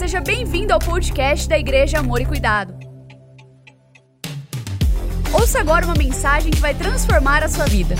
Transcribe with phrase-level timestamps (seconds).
[0.00, 2.72] seja bem-vindo ao podcast da Igreja Amor e Cuidado.
[5.30, 7.94] Ouça agora uma mensagem que vai transformar a sua vida.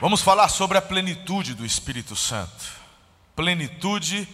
[0.00, 2.70] Vamos falar sobre a plenitude do Espírito Santo.
[3.34, 4.28] Plenitude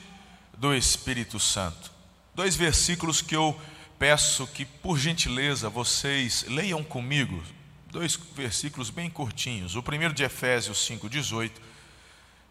[0.59, 1.91] do Espírito Santo.
[2.35, 3.59] Dois versículos que eu
[3.99, 7.43] peço que, por gentileza, vocês leiam comigo.
[7.91, 9.75] Dois versículos bem curtinhos.
[9.75, 11.53] O primeiro de Efésios 5,18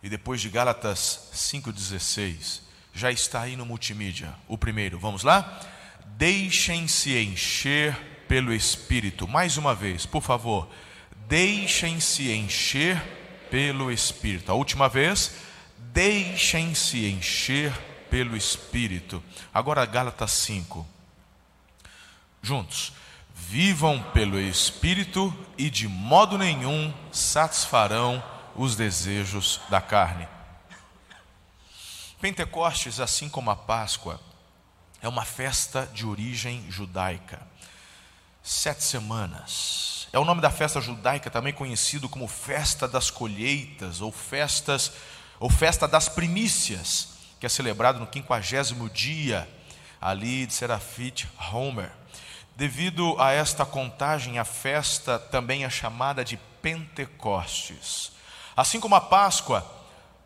[0.02, 2.62] e depois de Gálatas 5,16.
[2.91, 4.34] Já está aí no multimídia.
[4.48, 5.62] O primeiro, vamos lá?
[6.18, 7.95] Deixem-se encher
[8.28, 9.28] pelo Espírito.
[9.28, 10.68] Mais uma vez, por favor.
[11.28, 13.00] Deixem-se encher
[13.52, 14.52] pelo Espírito.
[14.52, 15.36] A última vez,
[15.94, 17.72] deixem-se encher
[18.09, 19.23] pelo Espírito.
[19.54, 20.88] Agora, Gálatas 5.
[22.42, 22.94] Juntos.
[23.50, 28.22] Vivam pelo Espírito e de modo nenhum satisfarão
[28.54, 30.28] os desejos da carne.
[32.20, 34.20] Pentecostes, assim como a Páscoa,
[35.02, 37.39] é uma festa de origem judaica.
[38.44, 40.09] Sete semanas.
[40.11, 44.92] É o nome da festa judaica, também conhecido como festa das colheitas, ou festas,
[45.39, 49.48] ou festa das primícias, que é celebrado no quinquagésimo dia
[50.02, 51.94] ali de Serafite Homer.
[52.58, 58.11] Devido a esta contagem, a festa também é chamada de Pentecostes.
[58.55, 59.64] Assim como a Páscoa,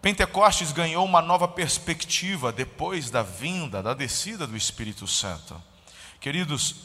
[0.02, 5.62] Pentecostes ganhou uma nova perspectiva depois da vinda, da descida do Espírito Santo.
[6.22, 6.76] Queridos,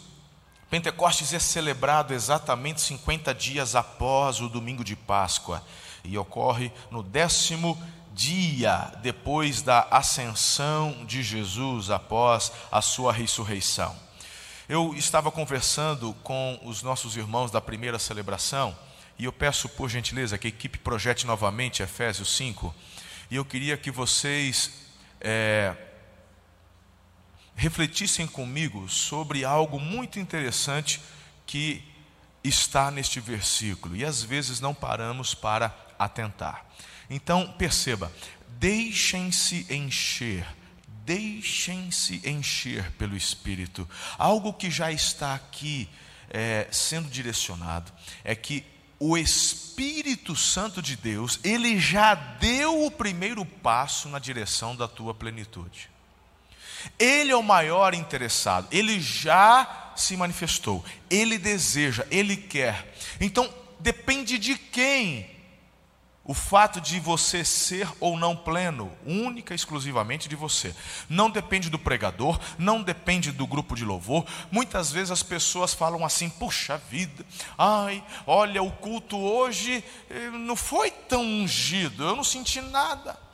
[0.69, 5.63] Pentecostes é celebrado exatamente 50 dias após o domingo de Páscoa
[6.03, 7.81] e ocorre no décimo
[8.13, 14.06] dia depois da ascensão de Jesus após a sua ressurreição.
[14.69, 18.77] Eu estava conversando com os nossos irmãos da primeira celebração
[19.17, 22.75] e eu peço por gentileza que a equipe projete novamente Efésios 5
[23.31, 24.73] e eu queria que vocês
[25.21, 25.73] é,
[27.55, 31.01] refletissem comigo sobre algo muito interessante
[31.47, 31.85] que
[32.43, 36.67] está neste versículo e às vezes não paramos para atentar.
[37.09, 38.13] Então, perceba,
[38.59, 40.45] deixem-se encher
[41.07, 43.89] deixem-se encher pelo Espírito.
[44.19, 45.89] Algo que já está aqui
[46.29, 47.93] é, sendo direcionado
[48.25, 48.65] é que
[48.99, 55.15] o Espírito Santo de Deus, ele já deu o primeiro passo na direção da tua
[55.15, 55.89] plenitude.
[56.99, 62.95] Ele é o maior interessado, ele já se manifestou, ele deseja, ele quer.
[63.21, 65.36] Então, depende de quem
[66.27, 70.75] o fato de você ser ou não pleno, única e exclusivamente de você.
[71.09, 74.27] Não depende do pregador, não depende do grupo de louvor.
[74.51, 77.25] Muitas vezes as pessoas falam assim: puxa vida,
[77.57, 83.26] ai, olha, o culto hoje eh, não foi tão ungido, eu não senti nada.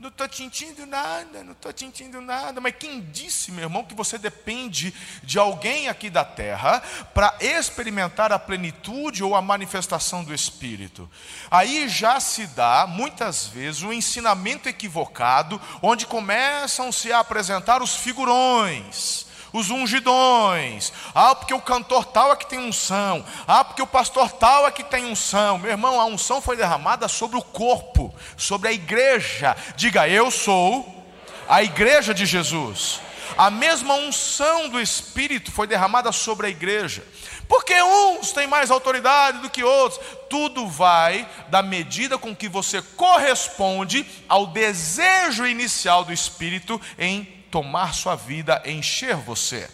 [0.00, 2.58] Não estou sentindo nada, não estou sentindo nada.
[2.58, 8.32] Mas quem disse, meu irmão, que você depende de alguém aqui da terra para experimentar
[8.32, 11.08] a plenitude ou a manifestação do Espírito?
[11.50, 17.82] Aí já se dá, muitas vezes, um ensinamento equivocado, onde começam -se a se apresentar
[17.82, 20.92] os figurões os ungidões.
[21.14, 23.24] Ah, porque o cantor tal é que tem unção.
[23.46, 25.58] Ah, porque o pastor tal é que tem unção.
[25.58, 29.56] Meu irmão, a unção foi derramada sobre o corpo, sobre a igreja.
[29.76, 31.04] Diga, eu sou
[31.48, 33.00] a igreja de Jesus.
[33.36, 37.04] A mesma unção do Espírito foi derramada sobre a igreja.
[37.48, 40.00] Porque uns têm mais autoridade do que outros.
[40.28, 47.94] Tudo vai da medida com que você corresponde ao desejo inicial do Espírito em tomar
[47.94, 49.68] sua vida, encher você.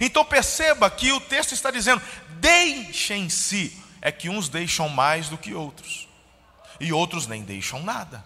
[0.00, 2.02] Então perceba que o texto está dizendo:
[2.40, 6.08] deixem-se, é que uns deixam mais do que outros,
[6.80, 8.24] e outros nem deixam nada.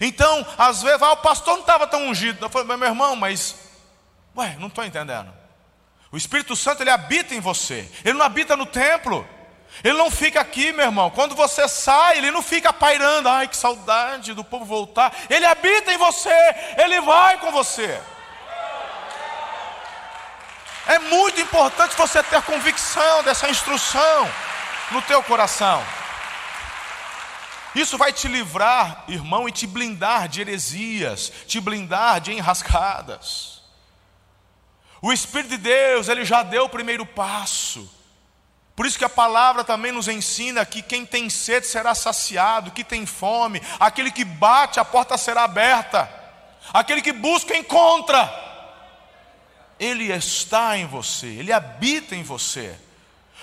[0.00, 2.44] Então, às vezes, ah, o pastor não estava tão ungido.
[2.44, 3.54] Eu falei, meu irmão, mas,
[4.36, 5.32] ué, não estou entendendo.
[6.10, 9.26] O Espírito Santo, ele habita em você, ele não habita no templo.
[9.84, 11.10] Ele não fica aqui, meu irmão.
[11.10, 13.28] Quando você sai, ele não fica pairando.
[13.28, 15.14] Ai, que saudade do povo voltar.
[15.28, 16.34] Ele habita em você.
[16.78, 18.00] Ele vai com você.
[20.86, 24.30] É muito importante você ter convicção dessa instrução
[24.92, 25.84] no teu coração.
[27.74, 33.60] Isso vai te livrar, irmão, e te blindar de heresias, te blindar de enrascadas.
[35.02, 37.95] O Espírito de Deus, ele já deu o primeiro passo.
[38.76, 42.84] Por isso que a palavra também nos ensina que quem tem sede será saciado, que
[42.84, 46.06] tem fome, aquele que bate, a porta será aberta,
[46.74, 48.30] aquele que busca, encontra.
[49.80, 52.78] Ele está em você, ele habita em você.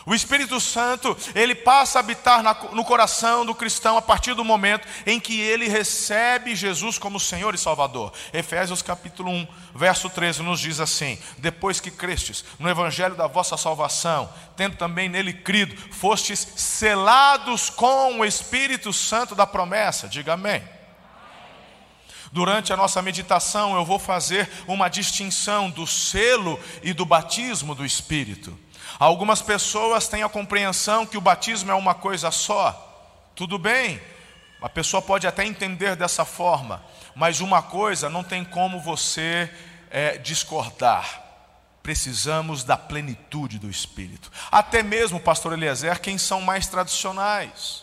[0.06, 4.86] O Espírito Santo, ele passa a habitar no coração do cristão a partir do momento
[5.06, 8.12] em que ele recebe Jesus como Senhor e Salvador.
[8.34, 13.56] Efésios capítulo 1, verso 13 nos diz assim: Depois que crestes no evangelho da vossa
[13.56, 20.08] salvação, tendo também nele crido, fostes selados com o Espírito Santo da promessa.
[20.08, 20.62] Diga amém.
[22.34, 27.86] Durante a nossa meditação, eu vou fazer uma distinção do selo e do batismo do
[27.86, 28.58] Espírito.
[29.00, 33.32] Algumas pessoas têm a compreensão que o batismo é uma coisa só.
[33.36, 34.02] Tudo bem,
[34.62, 36.84] a pessoa pode até entender dessa forma,
[37.16, 39.52] mas uma coisa não tem como você
[39.90, 41.22] é, discordar.
[41.82, 44.32] Precisamos da plenitude do Espírito.
[44.52, 47.83] Até mesmo, pastor Eliezer, quem são mais tradicionais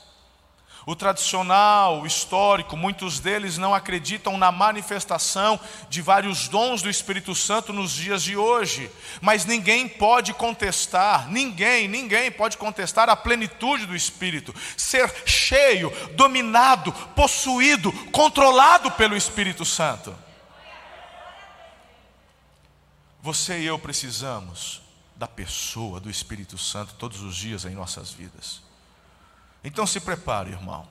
[0.91, 7.33] o tradicional, o histórico, muitos deles não acreditam na manifestação de vários dons do Espírito
[7.33, 8.91] Santo nos dias de hoje,
[9.21, 16.93] mas ninguém pode contestar, ninguém, ninguém pode contestar a plenitude do Espírito, ser cheio, dominado,
[17.15, 20.13] possuído, controlado pelo Espírito Santo.
[23.23, 24.83] Você e eu precisamos
[25.15, 28.70] da pessoa do Espírito Santo todos os dias em nossas vidas.
[29.63, 30.87] Então se prepare, irmão.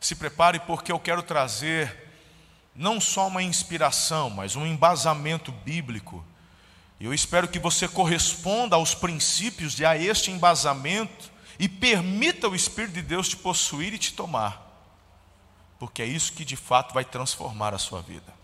[0.00, 2.08] Se prepare porque eu quero trazer
[2.74, 6.24] não só uma inspiração, mas um embasamento bíblico.
[7.00, 12.94] Eu espero que você corresponda aos princípios de a este embasamento e permita o Espírito
[12.94, 14.66] de Deus te possuir e te tomar.
[15.78, 18.39] Porque é isso que de fato vai transformar a sua vida.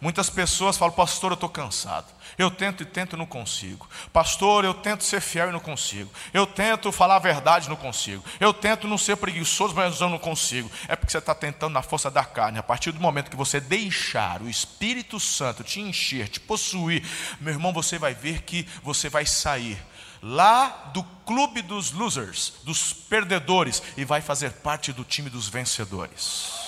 [0.00, 2.06] Muitas pessoas falam, pastor, eu estou cansado.
[2.38, 3.86] Eu tento e tento e não consigo.
[4.12, 6.10] Pastor, eu tento ser fiel e não consigo.
[6.32, 8.24] Eu tento falar a verdade e não consigo.
[8.38, 10.70] Eu tento não ser preguiçoso, mas eu não consigo.
[10.88, 12.58] É porque você está tentando na força da carne.
[12.58, 17.04] A partir do momento que você deixar o Espírito Santo te encher, te possuir,
[17.38, 19.78] meu irmão, você vai ver que você vai sair
[20.22, 26.59] lá do clube dos losers, dos perdedores, e vai fazer parte do time dos vencedores.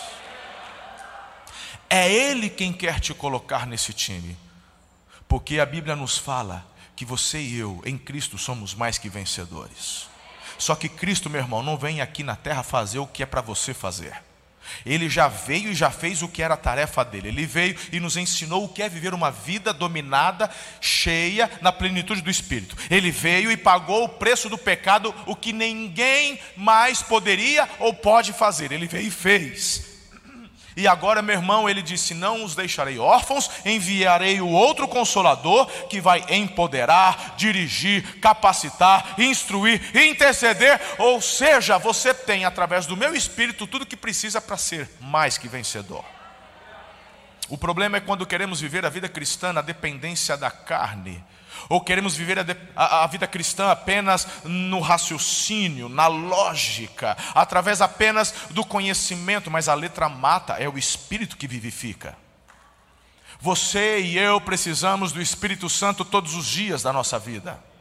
[1.94, 4.34] É Ele quem quer te colocar nesse time,
[5.28, 6.66] porque a Bíblia nos fala
[6.96, 10.08] que você e eu, em Cristo, somos mais que vencedores.
[10.56, 13.42] Só que Cristo, meu irmão, não vem aqui na terra fazer o que é para
[13.42, 14.14] você fazer.
[14.86, 17.28] Ele já veio e já fez o que era a tarefa dele.
[17.28, 20.50] Ele veio e nos ensinou o que é viver uma vida dominada,
[20.80, 22.74] cheia, na plenitude do Espírito.
[22.90, 28.32] Ele veio e pagou o preço do pecado, o que ninguém mais poderia ou pode
[28.32, 28.72] fazer.
[28.72, 29.91] Ele veio e fez.
[30.76, 36.00] E agora, meu irmão, ele disse: Não os deixarei órfãos, enviarei o outro consolador que
[36.00, 40.80] vai empoderar, dirigir, capacitar, instruir, interceder.
[40.98, 45.48] Ou seja, você tem através do meu espírito tudo que precisa para ser mais que
[45.48, 46.04] vencedor.
[47.48, 51.22] O problema é quando queremos viver a vida cristã na dependência da carne
[51.68, 52.44] ou queremos viver a,
[52.76, 59.74] a, a, vida cristã apenas no raciocínio, na lógica, através apenas do conhecimento, mas a
[59.74, 62.16] letra mata, é o Espírito que vivifica.
[63.40, 67.71] Você e eu precisamos do Espírito Santo todos os dias da nossa vida.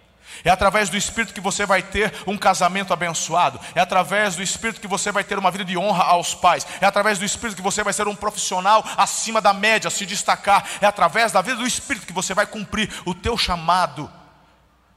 [0.44, 3.60] É através do Espírito que você vai ter um casamento abençoado.
[3.76, 6.66] É através do Espírito que você vai ter uma vida de honra aos pais.
[6.80, 10.68] É através do Espírito que você vai ser um profissional acima da média, se destacar.
[10.82, 14.12] É através da vida do Espírito que você vai cumprir o teu chamado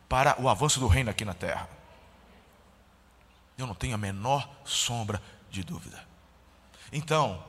[0.09, 1.69] para o avanço do reino aqui na terra.
[3.57, 6.03] Eu não tenho a menor sombra de dúvida.
[6.93, 7.43] Então,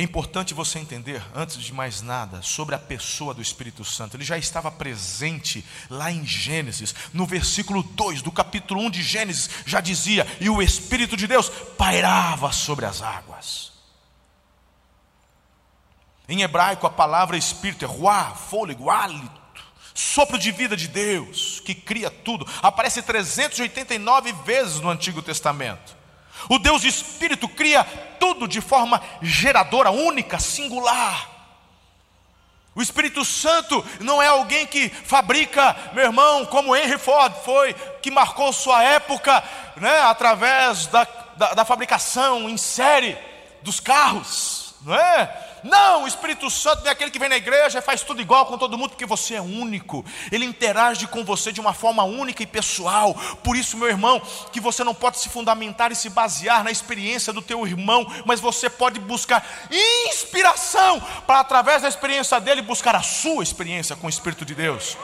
[0.00, 4.16] é importante você entender, antes de mais nada, sobre a pessoa do Espírito Santo.
[4.16, 9.50] Ele já estava presente lá em Gênesis, no versículo 2 do capítulo 1 de Gênesis,
[9.66, 13.72] já dizia: E o Espírito de Deus pairava sobre as águas.
[16.26, 21.74] Em hebraico, a palavra Espírito é ruá, fôlego, hálito, sopro de vida de Deus, que
[21.74, 22.46] cria tudo.
[22.62, 25.99] Aparece 389 vezes no Antigo Testamento.
[26.48, 27.84] O Deus Espírito cria
[28.18, 31.28] tudo de forma geradora, única, singular.
[32.74, 38.10] O Espírito Santo não é alguém que fabrica, meu irmão, como Henry Ford foi, que
[38.10, 39.42] marcou sua época,
[39.76, 41.06] né, através da,
[41.36, 43.18] da, da fabricação em série
[43.62, 45.49] dos carros, não é?
[45.62, 48.46] Não, o Espírito Santo não é aquele que vem na igreja e faz tudo igual
[48.46, 50.04] com todo mundo, porque você é único.
[50.30, 53.14] Ele interage com você de uma forma única e pessoal.
[53.42, 54.20] Por isso, meu irmão,
[54.52, 58.40] que você não pode se fundamentar e se basear na experiência do teu irmão, mas
[58.40, 64.10] você pode buscar inspiração para através da experiência dele buscar a sua experiência com o
[64.10, 64.96] Espírito de Deus.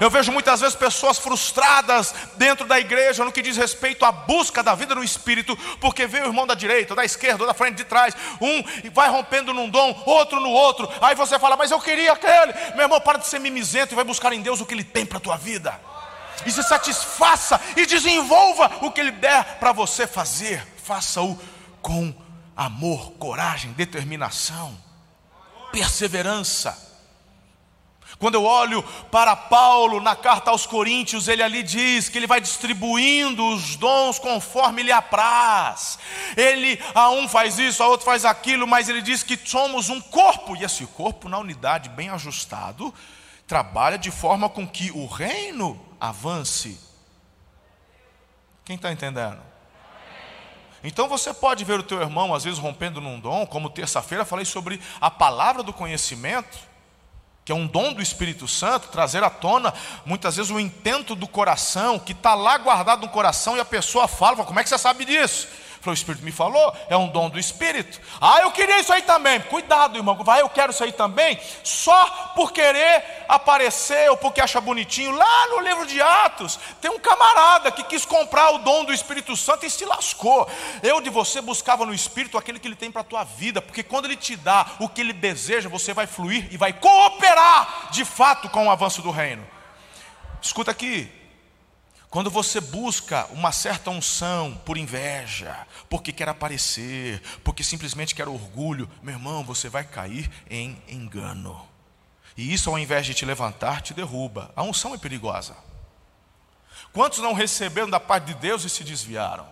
[0.00, 4.62] Eu vejo muitas vezes pessoas frustradas dentro da igreja no que diz respeito à busca
[4.62, 7.84] da vida no Espírito, porque vê o irmão da direita, da esquerda, da frente, de
[7.84, 10.88] trás, um vai rompendo num dom, outro no outro.
[11.00, 12.52] Aí você fala, mas eu queria aquele.
[12.74, 15.06] Meu irmão, para de ser mimizento e vai buscar em Deus o que Ele tem
[15.06, 15.80] para a tua vida.
[16.44, 20.66] e se satisfaça e desenvolva o que Ele der para você fazer.
[20.84, 21.38] Faça-o
[21.80, 22.14] com
[22.56, 24.76] amor, coragem, determinação,
[25.72, 26.85] perseverança.
[28.18, 32.40] Quando eu olho para Paulo na carta aos Coríntios, ele ali diz que ele vai
[32.40, 35.98] distribuindo os dons conforme lhe apraz.
[36.34, 40.00] Ele, a um faz isso, a outro faz aquilo, mas ele diz que somos um
[40.00, 42.92] corpo, e esse corpo, na unidade bem ajustado,
[43.46, 46.80] trabalha de forma com que o reino avance.
[48.64, 49.40] Quem está entendendo?
[50.82, 54.46] Então você pode ver o teu irmão, às vezes, rompendo num dom, como terça-feira falei
[54.46, 56.75] sobre a palavra do conhecimento
[57.46, 59.72] que é um dom do Espírito Santo, trazer à tona
[60.04, 64.08] muitas vezes o intento do coração, que está lá guardado no coração e a pessoa
[64.08, 65.46] fala, como é que você sabe disso?
[65.80, 68.00] Falou, o Espírito me falou, é um dom do Espírito.
[68.20, 69.40] Ah, eu queria isso aí também.
[69.40, 70.16] Cuidado, irmão.
[70.16, 71.38] Vai, eu quero isso aí também.
[71.62, 75.12] Só por querer aparecer ou porque acha bonitinho.
[75.12, 79.36] Lá no livro de Atos, tem um camarada que quis comprar o dom do Espírito
[79.36, 80.48] Santo e se lascou.
[80.82, 83.82] Eu de você buscava no Espírito aquele que ele tem para a tua vida, porque
[83.82, 88.04] quando ele te dá o que ele deseja, você vai fluir e vai cooperar de
[88.04, 89.46] fato com o avanço do reino.
[90.40, 91.10] Escuta aqui,
[92.10, 98.88] quando você busca uma certa unção por inveja, porque quer aparecer, porque simplesmente quer orgulho,
[99.02, 101.68] meu irmão, você vai cair em engano.
[102.36, 104.52] E isso, ao invés de te levantar, te derruba.
[104.54, 105.56] A unção é perigosa.
[106.92, 109.48] Quantos não receberam da parte de Deus e se desviaram?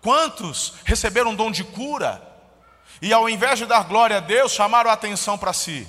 [0.00, 2.22] Quantos receberam um dom de cura
[3.00, 5.86] e, ao invés de dar glória a Deus, chamaram a atenção para si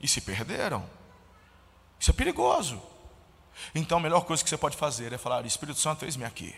[0.00, 0.88] e se perderam?
[1.98, 2.82] Isso é perigoso.
[3.74, 6.54] Então a melhor coisa que você pode fazer é falar: Espírito Santo, eis-me aqui.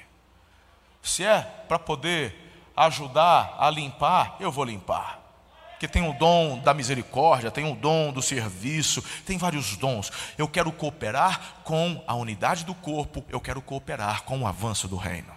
[1.03, 2.35] Se é para poder
[2.77, 5.21] ajudar a limpar, eu vou limpar.
[5.71, 10.11] Porque tem o dom da misericórdia, tem o dom do serviço, tem vários dons.
[10.37, 14.97] Eu quero cooperar com a unidade do corpo, eu quero cooperar com o avanço do
[14.97, 15.33] reino.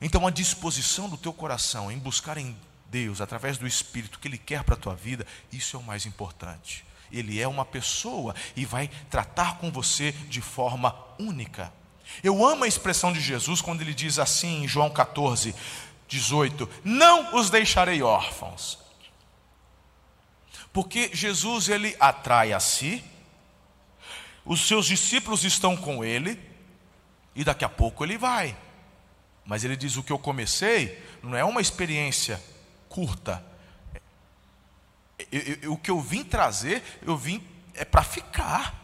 [0.00, 2.56] Então a disposição do teu coração em buscar em
[2.86, 6.06] Deus, através do Espírito, que Ele quer para a tua vida, isso é o mais
[6.06, 6.84] importante.
[7.12, 11.72] Ele é uma pessoa e vai tratar com você de forma única.
[12.22, 15.54] Eu amo a expressão de Jesus quando ele diz assim em João 14,
[16.08, 18.78] 18: Não os deixarei órfãos.
[20.72, 23.04] Porque Jesus ele atrai a si,
[24.44, 26.40] os seus discípulos estão com ele,
[27.34, 28.56] e daqui a pouco ele vai.
[29.44, 32.42] Mas ele diz: O que eu comecei não é uma experiência
[32.88, 33.44] curta,
[35.30, 37.42] eu, eu, o que eu vim trazer, eu vim
[37.74, 38.82] é para ficar.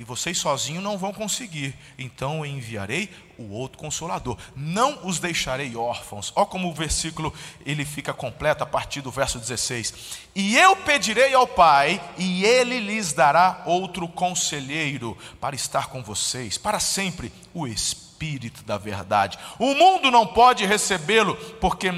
[0.00, 1.76] E vocês sozinhos não vão conseguir.
[1.98, 4.34] Então eu enviarei o outro consolador.
[4.56, 6.32] Não os deixarei órfãos.
[6.34, 7.34] Olha como o versículo
[7.66, 9.92] ele fica completo a partir do verso 16.
[10.34, 16.56] E eu pedirei ao Pai, e ele lhes dará outro conselheiro para estar com vocês
[16.56, 19.38] para sempre, o Espírito da verdade.
[19.58, 21.88] O mundo não pode recebê-lo, porque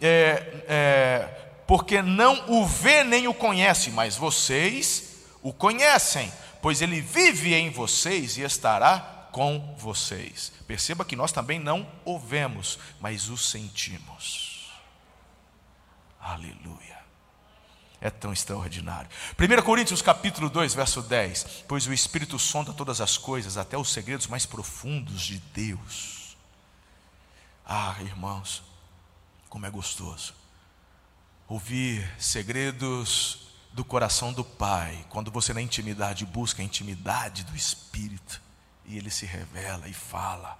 [0.00, 7.00] é, é, porque não o vê nem o conhece, mas vocês o conhecem, pois ele
[7.00, 10.52] vive em vocês e estará com vocês.
[10.66, 14.68] Perceba que nós também não o vemos, mas o sentimos.
[16.20, 16.98] Aleluia.
[18.00, 19.08] É tão extraordinário.
[19.38, 21.66] 1 Coríntios capítulo 2, verso 10.
[21.68, 26.36] Pois o Espírito sonda todas as coisas, até os segredos mais profundos de Deus.
[27.64, 28.60] Ah, irmãos,
[29.48, 30.39] como é gostoso
[31.50, 38.40] ouvir segredos do coração do Pai, quando você na intimidade busca a intimidade do Espírito
[38.86, 40.56] e ele se revela e fala.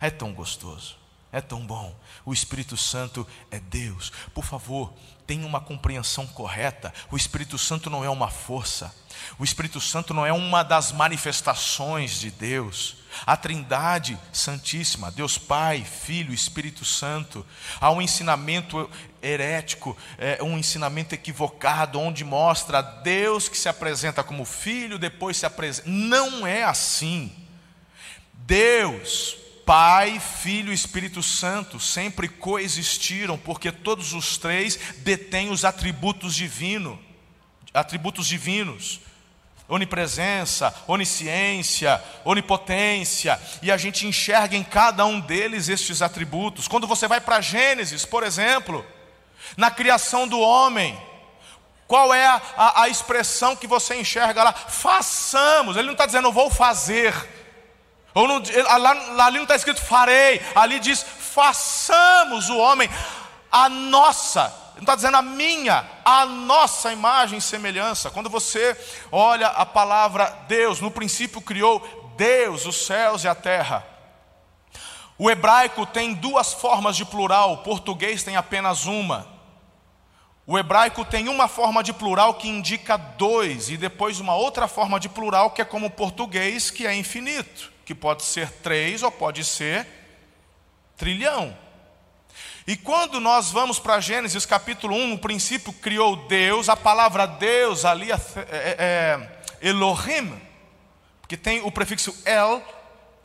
[0.00, 0.98] É tão gostoso,
[1.32, 1.98] é tão bom.
[2.24, 4.12] O Espírito Santo é Deus.
[4.34, 4.92] Por favor,
[5.26, 6.92] tenha uma compreensão correta.
[7.10, 8.94] O Espírito Santo não é uma força.
[9.38, 12.96] O Espírito Santo não é uma das manifestações de Deus.
[13.26, 17.46] A Trindade Santíssima, Deus Pai, Filho, Espírito Santo.
[17.80, 18.90] Há um ensinamento
[19.22, 25.46] herético, é, um ensinamento equivocado, onde mostra Deus que se apresenta como Filho, depois se
[25.46, 25.88] apresenta.
[25.88, 27.32] Não é assim.
[28.34, 36.34] Deus, Pai, Filho e Espírito Santo sempre coexistiram, porque todos os três detêm os atributos
[36.34, 36.98] divinos,
[37.72, 39.00] atributos divinos
[39.68, 46.68] onipresença, onisciência, onipotência, e a gente enxerga em cada um deles estes atributos.
[46.68, 48.84] Quando você vai para Gênesis, por exemplo,
[49.56, 51.00] na criação do homem,
[51.86, 54.52] qual é a, a, a expressão que você enxerga lá?
[54.52, 57.14] Façamos, ele não está dizendo eu vou fazer,
[58.14, 58.42] ou não,
[58.78, 62.90] lá, ali não está escrito farei, ali diz façamos o homem
[63.50, 68.10] a nossa não está dizendo a minha, a nossa imagem e semelhança.
[68.10, 68.76] Quando você
[69.10, 73.86] olha a palavra Deus, no princípio criou Deus os céus e a terra.
[75.18, 79.28] O hebraico tem duas formas de plural, o português tem apenas uma.
[80.44, 84.98] O hebraico tem uma forma de plural que indica dois, e depois uma outra forma
[84.98, 89.10] de plural que é como o português, que é infinito, que pode ser três ou
[89.10, 89.86] pode ser
[90.96, 91.56] trilhão.
[92.66, 97.84] E quando nós vamos para Gênesis capítulo 1, no princípio criou Deus, a palavra Deus
[97.84, 98.76] ali é, é,
[99.60, 100.40] é Elohim,
[101.20, 102.62] porque tem o prefixo El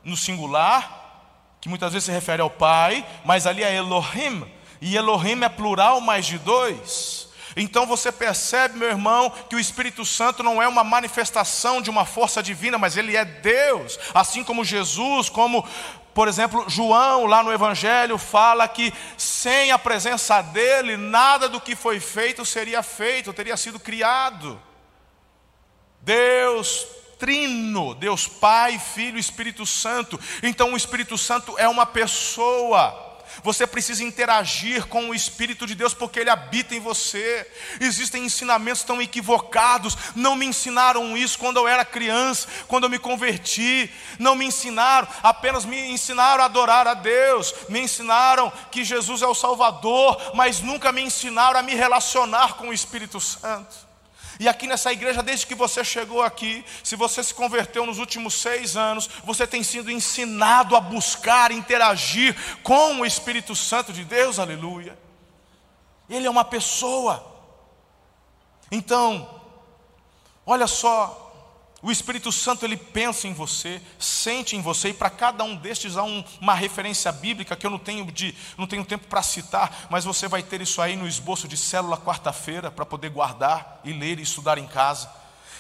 [0.03, 4.43] no singular, que muitas vezes se refere ao Pai, mas ali é Elohim,
[4.81, 7.26] e Elohim é plural mais de dois.
[7.57, 12.05] Então você percebe, meu irmão, que o Espírito Santo não é uma manifestação de uma
[12.05, 15.67] força divina, mas ele é Deus, assim como Jesus, como
[16.13, 21.75] por exemplo, João, lá no Evangelho, fala que sem a presença dele, nada do que
[21.75, 24.59] foi feito seria feito, teria sido criado.
[26.01, 26.87] Deus
[27.19, 30.19] trino, Deus Pai, Filho Espírito Santo.
[30.41, 33.06] Então o Espírito Santo é uma pessoa.
[33.44, 37.50] Você precisa interagir com o Espírito de Deus porque ele habita em você.
[37.79, 39.98] Existem ensinamentos tão equivocados.
[40.15, 43.89] Não me ensinaram isso quando eu era criança, quando eu me converti.
[44.20, 47.53] Não me ensinaram, apenas me ensinaram a adorar a Deus.
[47.70, 52.70] Me ensinaram que Jesus é o Salvador, mas nunca me ensinaram a me relacionar com
[52.70, 53.87] o Espírito Santo.
[54.39, 58.36] E aqui nessa igreja, desde que você chegou aqui, se você se converteu nos últimos
[58.36, 64.38] seis anos, você tem sido ensinado a buscar, interagir com o Espírito Santo de Deus,
[64.38, 64.98] aleluia.
[66.10, 67.25] Ele é uma pessoa.
[68.72, 69.41] Então,
[70.46, 71.26] olha só,
[71.81, 75.96] o Espírito Santo ele pensa em você, sente em você, e para cada um destes
[75.96, 79.86] há um, uma referência bíblica que eu não tenho, de, não tenho tempo para citar,
[79.89, 83.93] mas você vai ter isso aí no esboço de célula quarta-feira para poder guardar e
[83.93, 85.07] ler e estudar em casa.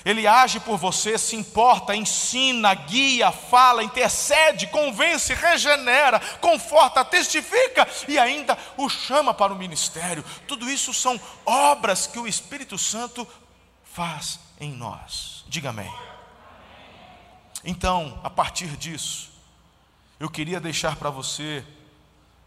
[0.03, 8.17] Ele age por você, se importa, ensina, guia, fala, intercede, convence, regenera, conforta, testifica e
[8.17, 10.23] ainda o chama para o ministério.
[10.47, 13.27] Tudo isso são obras que o Espírito Santo
[13.83, 15.36] faz em nós.
[15.47, 15.91] Diga amém.
[17.63, 19.31] Então, a partir disso,
[20.19, 21.63] eu queria deixar para você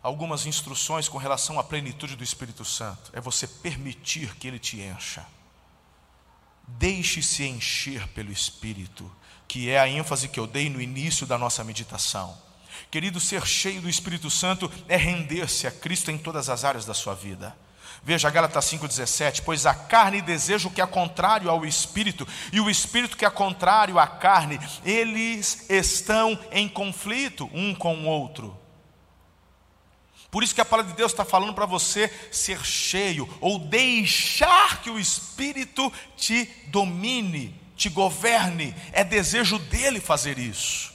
[0.02, 3.10] algumas instruções com relação à plenitude do Espírito Santo.
[3.12, 5.26] É você permitir que ele te encha.
[6.66, 9.10] Deixe-se encher pelo Espírito,
[9.48, 12.36] que é a ênfase que eu dei no início da nossa meditação.
[12.90, 16.94] Querido, ser cheio do Espírito Santo é render-se a Cristo em todas as áreas da
[16.94, 17.56] sua vida.
[18.02, 22.70] Veja Gálatas 5,17: Pois a carne deseja o que é contrário ao espírito, e o
[22.70, 28.58] espírito que é contrário à carne, eles estão em conflito um com o outro.
[30.30, 34.80] Por isso que a palavra de Deus está falando para você ser cheio, ou deixar
[34.80, 40.92] que o Espírito te domine, te governe, é desejo dele fazer isso.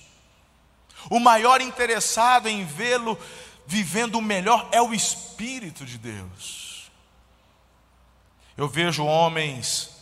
[1.09, 3.19] O maior interessado em vê-lo
[3.67, 6.64] vivendo o melhor é o Espírito de Deus.
[8.57, 9.95] Eu vejo homens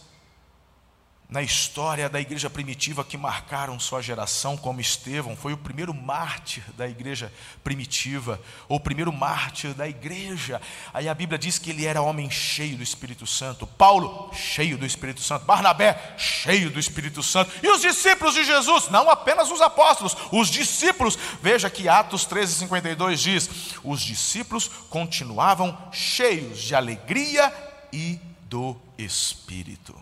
[1.34, 6.64] na história da igreja primitiva que marcaram sua geração, como Estevão, foi o primeiro mártir
[6.78, 8.40] da igreja primitiva,
[8.70, 10.62] ou o primeiro mártir da igreja.
[10.94, 13.66] Aí a Bíblia diz que ele era homem cheio do Espírito Santo.
[13.66, 15.46] Paulo, cheio do Espírito Santo.
[15.46, 17.52] Barnabé, cheio do Espírito Santo.
[17.64, 21.18] E os discípulos de Jesus, não apenas os apóstolos, os discípulos.
[21.42, 23.50] Veja que Atos 13, 52 diz:
[23.84, 27.52] os discípulos continuavam cheios de alegria
[27.92, 28.20] e
[28.54, 30.00] do Espírito.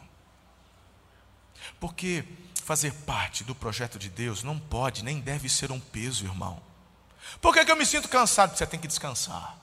[1.79, 2.25] Porque
[2.65, 6.61] fazer parte do projeto de Deus não pode nem deve ser um peso, irmão.
[7.39, 8.57] Por que, que eu me sinto cansado?
[8.57, 9.57] Você tem que descansar.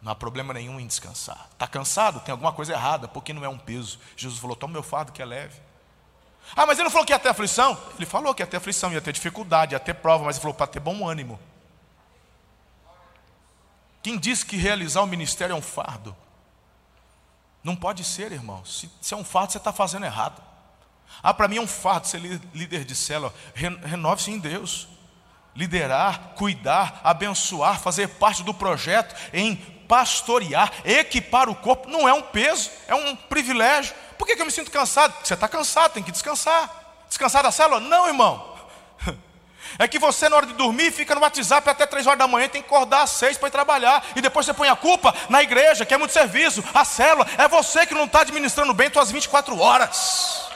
[0.00, 1.46] Não há problema nenhum em descansar.
[1.52, 2.20] Está cansado?
[2.20, 4.00] Tem alguma coisa errada, porque não é um peso.
[4.16, 5.60] Jesus falou: toma meu fardo que é leve.
[6.56, 7.78] Ah, mas ele não falou que ia ter aflição?
[7.96, 10.54] Ele falou que ia ter aflição, ia ter dificuldade, ia ter prova, mas ele falou
[10.54, 11.38] para ter bom ânimo.
[14.02, 16.16] Quem disse que realizar o ministério é um fardo?
[17.62, 18.64] Não pode ser, irmão.
[18.64, 20.40] Se, se é um fardo, você está fazendo errado.
[21.22, 22.18] Ah, para mim é um fardo ser
[22.54, 23.34] líder de célula.
[23.54, 24.88] Renove-se em Deus.
[25.54, 29.56] Liderar, cuidar, abençoar, fazer parte do projeto em
[29.90, 33.92] pastorear, equipar o corpo, não é um peso, é um privilégio.
[34.16, 35.12] Por que, que eu me sinto cansado?
[35.24, 37.04] Você está cansado, tem que descansar.
[37.08, 37.80] Descansar da célula?
[37.80, 38.56] Não, irmão.
[39.78, 42.48] É que você, na hora de dormir, fica no WhatsApp até três horas da manhã,
[42.48, 44.04] tem que acordar às seis para ir trabalhar.
[44.14, 47.26] E depois você põe a culpa na igreja, que é muito serviço, a célula.
[47.38, 50.48] É você que não está administrando bem suas 24 horas.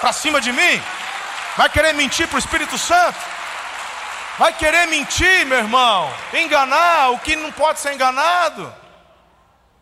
[0.00, 0.82] Para cima de mim?
[1.56, 3.18] Vai querer mentir para o Espírito Santo?
[4.38, 6.12] Vai querer mentir, meu irmão?
[6.32, 8.74] Enganar o que não pode ser enganado?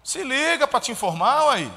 [0.05, 1.73] Se liga para te informar aí.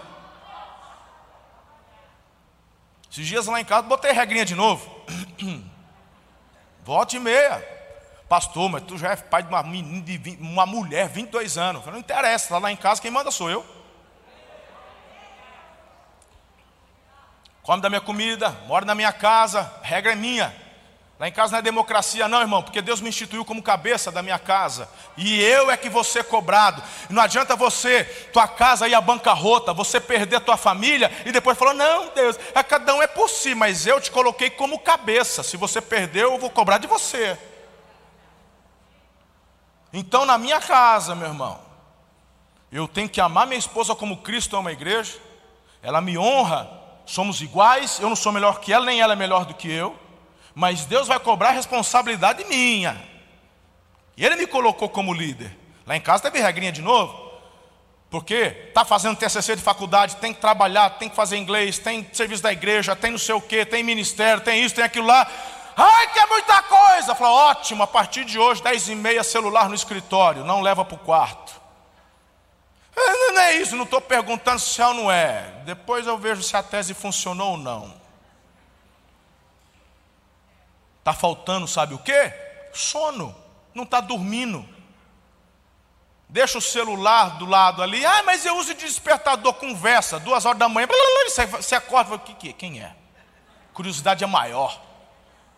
[3.11, 4.91] Esses dias lá em casa botei regrinha de novo.
[6.85, 7.67] Volte e meia.
[8.29, 11.83] Pastor, mas tu já é pai de uma menina, de 20, uma mulher, 22 anos.
[11.85, 13.65] Não interessa, está lá em casa, quem manda sou eu.
[17.63, 20.64] Come da minha comida, mora na minha casa, regra é minha.
[21.25, 24.21] Lá em casa não é democracia, não, irmão, porque Deus me instituiu como cabeça da
[24.21, 24.87] minha casa.
[25.17, 26.83] E eu é que vou ser cobrado.
[27.09, 31.73] Não adianta você, tua casa ir à bancarrota, você perder tua família e depois falar:
[31.73, 35.41] não, Deus, é, cada um é por si, mas eu te coloquei como cabeça.
[35.41, 37.35] Se você perdeu, eu vou cobrar de você.
[39.91, 41.59] Então, na minha casa, meu irmão,
[42.71, 45.17] eu tenho que amar minha esposa como Cristo ama a igreja,
[45.81, 46.69] ela me honra,
[47.03, 50.04] somos iguais, eu não sou melhor que ela, nem ela é melhor do que eu,
[50.55, 52.99] mas Deus vai cobrar responsabilidade minha.
[54.15, 55.55] E Ele me colocou como líder.
[55.85, 57.29] Lá em casa teve regrinha de novo,
[58.09, 62.41] porque está fazendo TCC de faculdade, tem que trabalhar, tem que fazer inglês, tem serviço
[62.41, 65.29] da igreja, tem não sei o que, tem ministério, tem isso, tem aquilo lá.
[65.75, 67.13] Ai, que é muita coisa.
[67.13, 70.95] Falou, ótimo, a partir de hoje, 10 e meia, celular no escritório, não leva para
[70.95, 71.53] o quarto.
[72.95, 75.61] Não é isso, não estou perguntando se é ou não é.
[75.65, 78.04] Depois eu vejo se a tese funcionou ou não.
[81.05, 82.33] Está faltando, sabe o que?
[82.73, 83.35] Sono.
[83.75, 84.67] Não está dormindo.
[86.27, 88.03] Deixa o celular do lado ali.
[88.03, 90.87] Ah, mas eu uso de despertador, conversa, duas horas da manhã.
[91.27, 92.53] Você acorda, o que, que é?
[92.53, 92.95] Quem é?
[93.71, 94.81] Curiosidade é maior.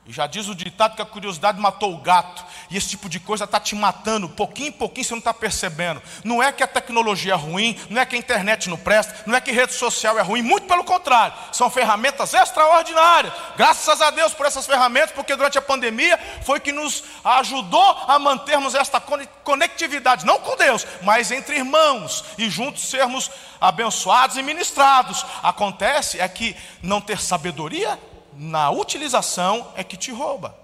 [0.10, 2.46] Já diz o ditado que a curiosidade matou o gato.
[2.70, 6.02] E esse tipo de coisa está te matando, pouquinho em pouquinho você não está percebendo.
[6.24, 9.36] Não é que a tecnologia é ruim, não é que a internet não presta, não
[9.36, 11.34] é que rede social é ruim, muito pelo contrário.
[11.52, 13.34] São ferramentas extraordinárias.
[13.58, 18.17] Graças a Deus por essas ferramentas, porque durante a pandemia foi que nos ajudou a
[18.17, 19.02] mantermos esta
[19.43, 25.26] conectividade, não com Deus, mas entre irmãos e juntos sermos abençoados e ministrados.
[25.43, 28.00] Acontece é que não ter sabedoria
[28.38, 30.56] na utilização é que te rouba.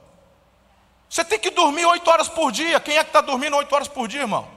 [1.09, 2.79] Você tem que dormir oito horas por dia.
[2.79, 4.47] Quem é que está dormindo oito horas por dia, irmão?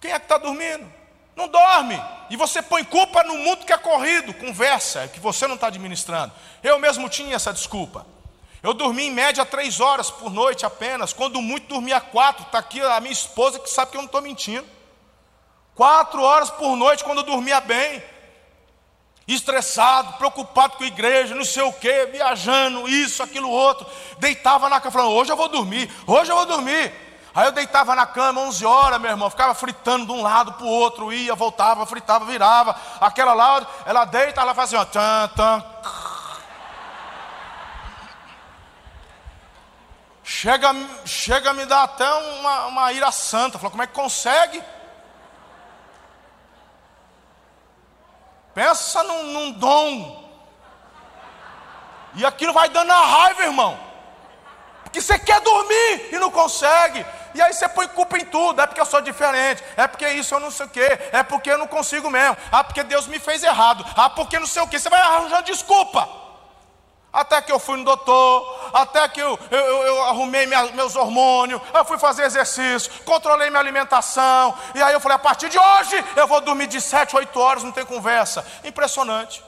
[0.00, 0.90] Quem é que está dormindo?
[1.36, 2.00] Não dorme.
[2.28, 6.32] E você põe culpa no mundo que é corrido, conversa, que você não está administrando.
[6.62, 8.06] Eu mesmo tinha essa desculpa.
[8.62, 11.12] Eu dormi em média três horas por noite apenas.
[11.12, 12.44] Quando muito, dormia quatro.
[12.44, 14.66] Está aqui a minha esposa que sabe que eu não estou mentindo.
[15.74, 18.02] Quatro horas por noite quando eu dormia bem
[19.34, 23.86] estressado, preocupado com a igreja, não sei o que, viajando, isso, aquilo, outro.
[24.18, 26.92] Deitava na cama, falando: hoje eu vou dormir, hoje eu vou dormir.
[27.32, 30.66] Aí eu deitava na cama 11 horas, meu irmão, ficava fritando de um lado para
[30.66, 32.74] o outro, ia, voltava, fritava, virava.
[33.00, 35.64] Aquela lá, ela deita, ela fazia assim, ó, tan, tan.
[40.24, 43.58] Chega, chega a me dar até uma, uma ira santa.
[43.58, 44.62] Falou, como é que consegue?
[48.54, 50.20] Pensa num, num dom.
[52.14, 53.78] E aquilo vai dando a raiva, irmão.
[54.82, 57.06] Porque você quer dormir e não consegue.
[57.32, 58.60] E aí você põe culpa em tudo.
[58.60, 59.62] É porque eu sou diferente.
[59.76, 60.98] É porque isso eu não sei o quê.
[61.12, 62.36] É porque eu não consigo mesmo.
[62.50, 63.84] Ah, porque Deus me fez errado.
[63.96, 64.78] Ah, porque não sei o quê.
[64.78, 66.08] Você vai arranjando desculpa.
[67.12, 71.60] Até que eu fui no doutor, até que eu, eu, eu arrumei minha, meus hormônios,
[71.74, 76.04] eu fui fazer exercício, controlei minha alimentação, e aí eu falei: a partir de hoje
[76.14, 78.46] eu vou dormir de 7, 8 horas, não tem conversa.
[78.62, 79.42] Impressionante.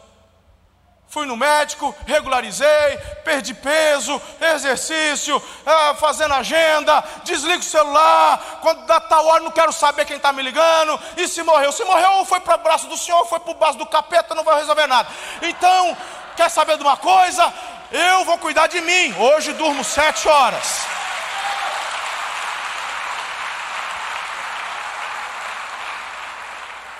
[1.12, 8.98] Fui no médico, regularizei, perdi peso, exercício, ah, fazendo agenda, desligo o celular, quando dá
[8.98, 11.70] tal hora não quero saber quem está me ligando, e se morreu?
[11.70, 14.42] Se morreu, foi para o braço do Senhor, foi para o braço do capeta, não
[14.42, 15.06] vai resolver nada.
[15.42, 15.94] Então,
[16.36, 17.52] Quer saber de uma coisa?
[17.90, 19.14] Eu vou cuidar de mim.
[19.18, 20.86] Hoje durmo sete horas.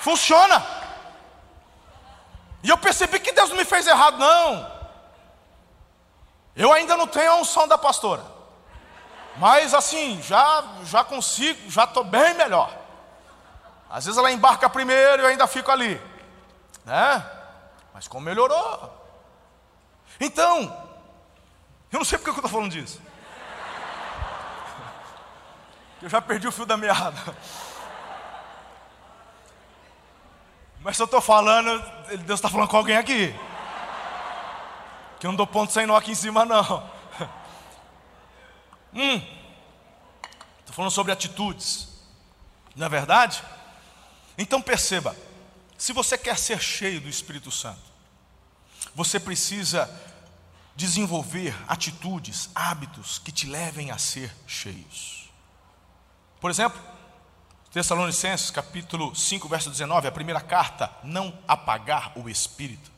[0.01, 0.65] Funciona.
[2.63, 4.71] E eu percebi que Deus não me fez errado, não.
[6.55, 8.23] Eu ainda não tenho a unção da pastora.
[9.37, 12.71] Mas assim, já, já consigo, já estou bem melhor.
[13.89, 16.01] Às vezes ela embarca primeiro e eu ainda fico ali.
[16.85, 17.25] Né?
[17.95, 19.02] Mas como melhorou.
[20.21, 20.63] Então,
[21.91, 23.01] eu não sei porque eu estou falando disso.
[26.01, 27.37] Eu já perdi o fio da meada.
[30.81, 31.81] Mas se eu estou falando,
[32.25, 33.33] Deus está falando com alguém aqui.
[35.21, 36.91] Que eu não dou ponto sem nó aqui em cima, não.
[38.95, 39.23] Hum.
[40.59, 41.89] Estou falando sobre atitudes.
[42.75, 43.43] Não é verdade?
[44.37, 45.17] Então perceba:
[45.79, 47.92] se você quer ser cheio do Espírito Santo,
[48.95, 49.91] você precisa
[50.75, 55.31] desenvolver atitudes, hábitos que te levem a ser cheios.
[56.41, 56.81] Por exemplo,
[57.73, 62.91] Tessalonicenses capítulo 5, verso 19, a primeira carta, não apagar o espírito.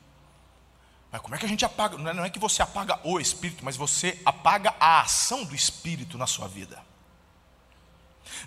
[1.13, 1.97] Mas como é que a gente apaga?
[1.97, 6.27] Não é que você apaga o espírito, mas você apaga a ação do espírito na
[6.27, 6.83] sua vida.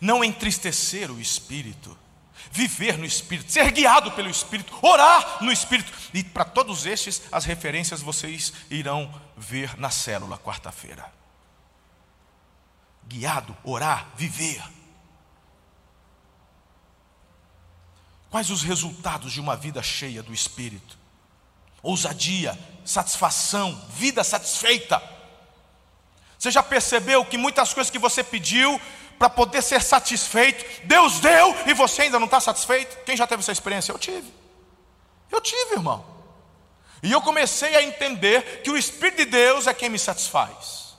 [0.02, 1.98] Não entristecer o espírito,
[2.52, 5.92] viver no espírito, ser guiado pelo espírito, orar no espírito.
[6.14, 11.12] E para todos estes, as referências vocês irão ver na célula quarta-feira.
[13.08, 14.62] Guiado, orar, viver.
[18.30, 20.98] Quais os resultados de uma vida cheia do Espírito?
[21.82, 25.02] Ousadia, satisfação, vida satisfeita.
[26.38, 28.80] Você já percebeu que muitas coisas que você pediu
[29.18, 33.04] para poder ser satisfeito, Deus deu e você ainda não está satisfeito?
[33.04, 33.92] Quem já teve essa experiência?
[33.92, 34.32] Eu tive.
[35.32, 36.06] Eu tive, irmão.
[37.02, 40.96] E eu comecei a entender que o Espírito de Deus é quem me satisfaz.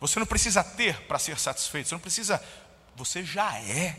[0.00, 2.42] Você não precisa ter para ser satisfeito, você não precisa,
[2.94, 3.96] você já é.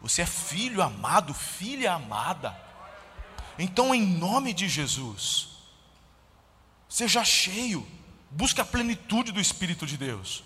[0.00, 2.54] Você é filho amado, filha amada.
[3.58, 5.48] Então, em nome de Jesus,
[6.88, 7.86] seja cheio,
[8.30, 10.44] busque a plenitude do Espírito de Deus,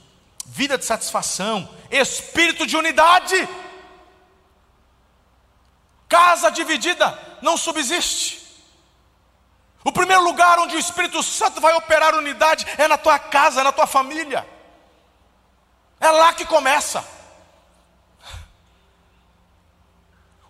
[0.49, 3.49] vida de satisfação, espírito de unidade.
[6.09, 8.47] Casa dividida não subsiste.
[9.85, 13.73] O primeiro lugar onde o Espírito Santo vai operar unidade é na tua casa, na
[13.73, 14.47] tua família.
[16.01, 17.05] É lá que começa.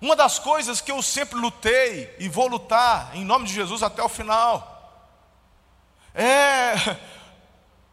[0.00, 4.02] Uma das coisas que eu sempre lutei e vou lutar em nome de Jesus até
[4.02, 4.78] o final
[6.18, 6.74] é,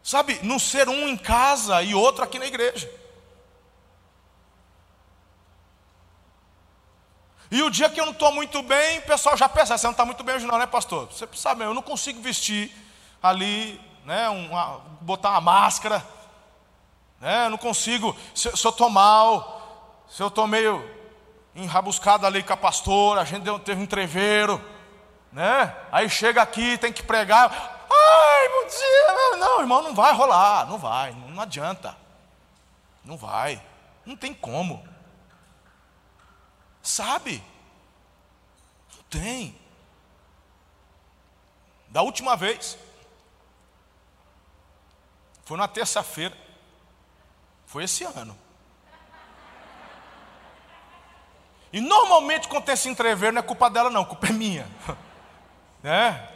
[0.05, 2.87] sabe, não ser um em casa e outro aqui na igreja.
[7.49, 9.91] E o dia que eu não estou muito bem, o pessoal já pensa, você não
[9.91, 11.07] está muito bem hoje não, né pastor?
[11.11, 12.71] Você sabe, eu não consigo vestir
[13.21, 16.05] ali, né, uma, botar uma máscara,
[17.19, 20.87] né, eu não consigo, se, se eu estou mal, se eu estou meio
[21.55, 24.63] enrabuscado ali com a pastora, a gente deu, teve um treveiro,
[25.31, 25.75] né?
[25.91, 27.74] Aí chega aqui, tem que pregar.
[28.05, 29.37] Ai, bom dia.
[29.37, 31.95] Não, irmão, não vai rolar, não vai, não adianta.
[33.03, 33.61] Não vai,
[34.05, 34.87] não tem como.
[36.81, 37.43] Sabe?
[38.95, 39.59] Não tem.
[41.89, 42.77] Da última vez,
[45.45, 46.35] foi na terça-feira,
[47.65, 48.37] foi esse ano.
[51.71, 54.67] E normalmente quando tem esse entrever não é culpa dela não, culpa é minha.
[55.83, 56.34] né?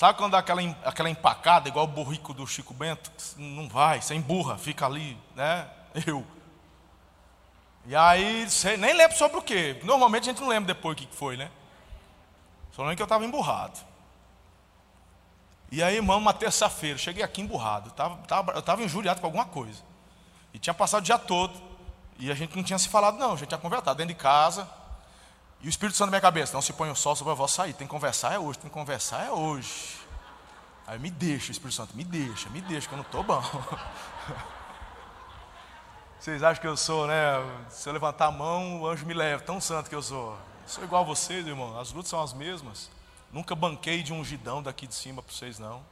[0.00, 3.12] Sabe quando dá aquela, aquela empacada, igual o burrico do Chico Bento?
[3.36, 5.68] Não vai, você emburra, fica ali, né?
[6.06, 6.26] Eu.
[7.84, 9.78] E aí, você nem lembra sobre o quê.
[9.82, 11.50] Normalmente a gente não lembra depois o que foi, né?
[12.72, 13.78] Só lembro que eu estava emburrado.
[15.70, 17.90] E aí, irmão, uma terça-feira, cheguei aqui emburrado.
[17.90, 19.82] Tava, tava, eu estava injuriado com alguma coisa.
[20.54, 21.60] E tinha passado o dia todo.
[22.18, 23.34] E a gente não tinha se falado, não.
[23.34, 24.66] A gente tinha conversado dentro de casa.
[25.62, 27.50] E o Espírito Santo na minha cabeça, não se põe o sol sobre a voz
[27.52, 29.98] sair, tem que conversar é hoje, tem que conversar é hoje.
[30.86, 33.42] Aí me deixa, Espírito Santo, me deixa, me deixa, que eu não estou bom.
[36.18, 37.14] Vocês acham que eu sou, né?
[37.68, 40.32] Se eu levantar a mão, o anjo me leva, tão santo que eu sou.
[40.32, 42.90] Eu sou igual a vocês, irmão, as lutas são as mesmas.
[43.32, 45.82] Nunca banquei de um ungidão daqui de cima para vocês, não.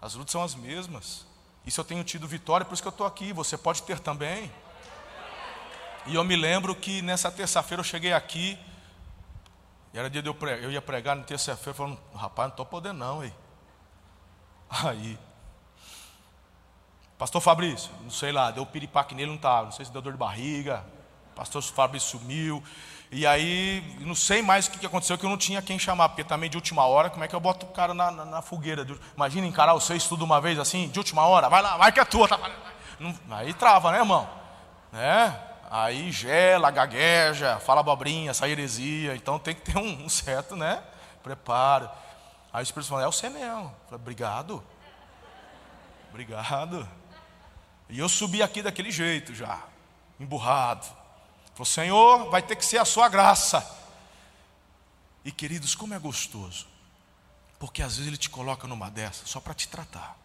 [0.00, 1.26] As lutas são as mesmas.
[1.66, 3.32] Isso eu tenho tido vitória, por isso que eu estou aqui.
[3.32, 4.50] Você pode ter também.
[6.06, 8.58] E eu me lembro que nessa terça-feira eu cheguei aqui,
[9.92, 12.66] e era dia de eu pregar, eu ia pregar na terça-feira, falando, rapaz, não estou
[12.66, 13.32] podendo não, aí.
[14.70, 15.18] Aí,
[17.18, 20.12] pastor Fabrício, não sei lá, deu piripaque nele, não estava, não sei se deu dor
[20.12, 20.84] de barriga,
[21.34, 22.62] pastor Fabrício sumiu,
[23.10, 26.22] e aí, não sei mais o que aconteceu, que eu não tinha quem chamar, porque
[26.22, 28.86] também de última hora, como é que eu boto o cara na, na, na fogueira?
[29.16, 32.00] Imagina encarar os seis tudo uma vez assim, de última hora, vai lá, vai que
[32.00, 32.28] é tua.
[32.28, 32.38] Tá,
[33.00, 34.28] não, aí trava, né, irmão?
[34.92, 35.47] Né?
[35.70, 39.14] Aí gela, gagueja, fala abobrinha, sai heresia.
[39.14, 40.82] Então tem que ter um, um certo, né?
[41.22, 41.90] Preparo.
[42.52, 43.74] Aí o Espírito falou, é você mesmo.
[43.84, 44.64] Falei, obrigado.
[46.10, 46.88] Obrigado.
[47.88, 49.62] E eu subi aqui daquele jeito já,
[50.18, 50.86] emburrado.
[51.54, 53.66] Falei, Senhor, vai ter que ser a sua graça.
[55.24, 56.66] E queridos, como é gostoso.
[57.58, 60.16] Porque às vezes Ele te coloca numa dessa só para te tratar.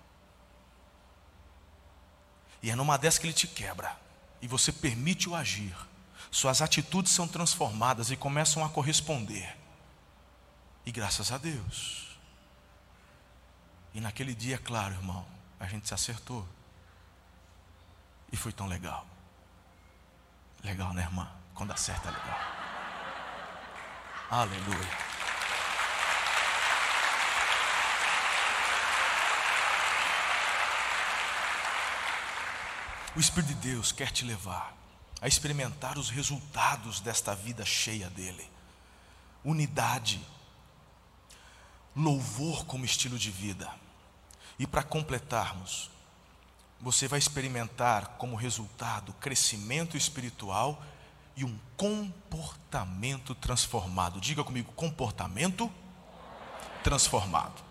[2.62, 4.03] E é numa dessa que Ele te quebra
[4.44, 5.74] e você permite o agir,
[6.30, 9.58] suas atitudes são transformadas e começam a corresponder.
[10.86, 12.20] E graças a Deus.
[13.94, 15.26] E naquele dia, claro, irmão,
[15.58, 16.46] a gente se acertou.
[18.34, 19.08] E foi tão legal.
[20.62, 21.32] Legal, né, irmã?
[21.56, 22.40] Quando acerta é legal.
[24.30, 25.13] Aleluia.
[33.16, 34.76] O Espírito de Deus quer te levar
[35.22, 38.50] a experimentar os resultados desta vida cheia dele.
[39.44, 40.20] Unidade,
[41.96, 43.70] louvor como estilo de vida.
[44.58, 45.90] E para completarmos,
[46.82, 50.84] você vai experimentar como resultado crescimento espiritual
[51.36, 54.20] e um comportamento transformado.
[54.20, 55.72] Diga comigo, comportamento
[56.84, 57.63] transformado.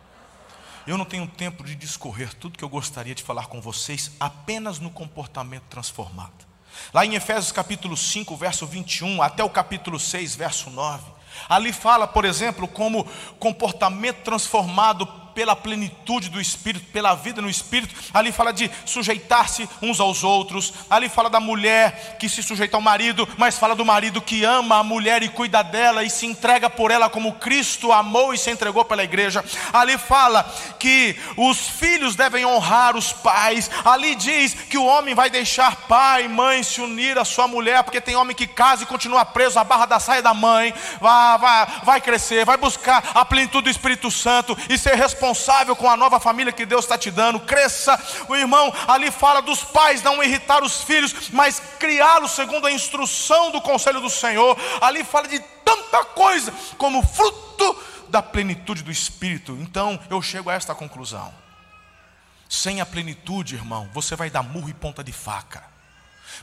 [0.87, 4.81] Eu não tenho tempo de discorrer tudo que eu gostaria de falar com vocês apenas
[4.81, 6.45] no comportamento transformado.
[6.93, 11.05] Lá em Efésios capítulo 5, verso 21, até o capítulo 6, verso 9,
[11.49, 13.07] ali fala, por exemplo, como
[13.39, 17.95] comportamento transformado pela plenitude do Espírito, pela vida no Espírito.
[18.13, 20.73] Ali fala de sujeitar-se uns aos outros.
[20.89, 24.79] Ali fala da mulher que se sujeita ao marido, mas fala do marido que ama
[24.79, 28.51] a mulher e cuida dela e se entrega por ela como Cristo amou e se
[28.51, 29.45] entregou pela igreja.
[29.73, 30.45] Ali fala
[30.79, 33.71] que os filhos devem honrar os pais.
[33.85, 37.83] Ali diz que o homem vai deixar pai e mãe se unir à sua mulher,
[37.83, 40.75] porque tem homem que casa e continua preso à barra da saia da mãe.
[41.01, 45.77] Vai, vai, vai crescer, vai buscar a plenitude do Espírito Santo e ser responsável responsável
[45.77, 47.39] com a nova família que Deus está te dando.
[47.39, 52.73] Cresça, o irmão ali fala dos pais não irritar os filhos, mas criá-los segundo a
[52.73, 54.59] instrução do conselho do Senhor.
[54.81, 59.53] Ali fala de tanta coisa como fruto da plenitude do Espírito.
[59.61, 61.33] Então eu chego a esta conclusão.
[62.49, 65.63] Sem a plenitude, irmão, você vai dar murro e ponta de faca.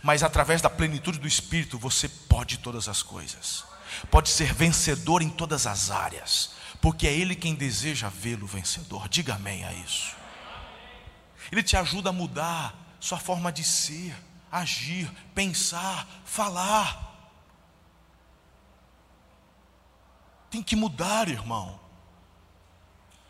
[0.01, 3.65] Mas através da plenitude do Espírito, você pode todas as coisas.
[4.09, 9.07] Pode ser vencedor em todas as áreas porque é Ele quem deseja vê-lo vencedor.
[9.09, 10.15] Diga amém a isso.
[11.51, 14.15] Ele te ajuda a mudar sua forma de ser,
[14.51, 17.07] agir, pensar, falar.
[20.49, 21.79] Tem que mudar, irmão.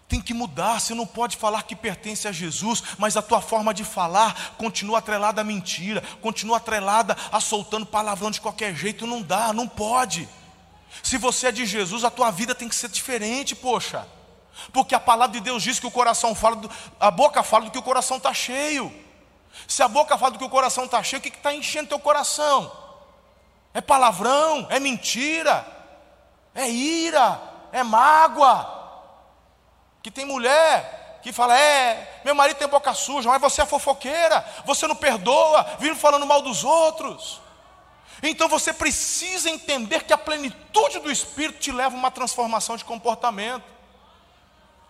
[0.08, 0.80] Tem que mudar.
[0.80, 4.98] Você não pode falar que pertence a Jesus, mas a tua forma de falar continua
[4.98, 9.06] atrelada à mentira, continua atrelada a soltando palavrão de qualquer jeito.
[9.06, 10.28] Não dá, não pode.
[11.04, 14.08] Se você é de Jesus, a tua vida tem que ser diferente, poxa.
[14.74, 17.72] Porque a palavra de Deus diz que o coração fala, do, a boca fala do
[17.72, 18.94] que o coração está cheio.
[19.68, 22.00] Se a boca fala do que o coração está cheio, o que está enchendo teu
[22.00, 22.72] coração?
[23.74, 25.66] É palavrão, é mentira,
[26.54, 27.40] é ira,
[27.72, 28.78] é mágoa.
[30.02, 34.46] Que tem mulher que fala: é, meu marido tem boca suja, mas você é fofoqueira,
[34.66, 37.42] você não perdoa, vive falando mal dos outros.
[38.22, 42.84] Então você precisa entender que a plenitude do Espírito te leva a uma transformação de
[42.84, 43.64] comportamento.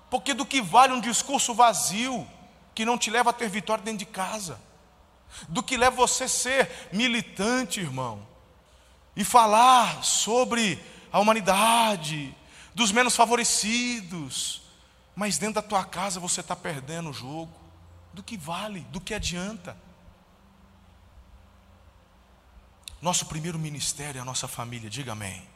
[0.09, 2.27] Porque do que vale um discurso vazio,
[2.73, 4.59] que não te leva a ter vitória dentro de casa,
[5.47, 8.25] do que leva você a ser militante, irmão,
[9.15, 12.35] e falar sobre a humanidade,
[12.73, 14.61] dos menos favorecidos,
[15.15, 17.53] mas dentro da tua casa você está perdendo o jogo.
[18.13, 19.77] Do que vale, do que adianta?
[23.01, 25.31] Nosso primeiro ministério é a nossa família, diga amém.
[25.31, 25.47] amém.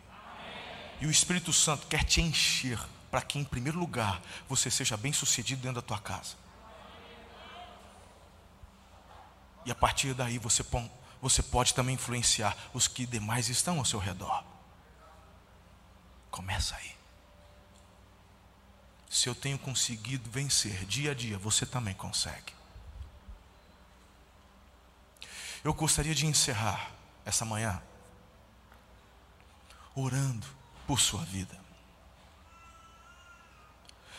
[1.02, 2.80] E o Espírito Santo quer te encher
[3.12, 6.36] para que, em primeiro lugar, você seja bem sucedido dentro da tua casa.
[9.66, 10.66] E a partir daí você,
[11.22, 14.44] você pode também influenciar os que demais estão ao seu redor.
[16.32, 16.96] Começa aí.
[19.10, 22.54] Se eu tenho conseguido vencer dia a dia, você também consegue.
[25.64, 26.92] Eu gostaria de encerrar
[27.26, 27.82] essa manhã,
[29.96, 30.48] orando
[30.86, 31.64] por sua vida.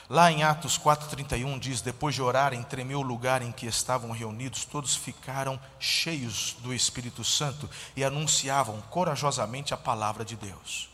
[0.09, 4.65] Lá em Atos 4,31 diz: Depois de orarem, tremeu o lugar em que estavam reunidos,
[4.65, 10.91] todos ficaram cheios do Espírito Santo e anunciavam corajosamente a palavra de Deus.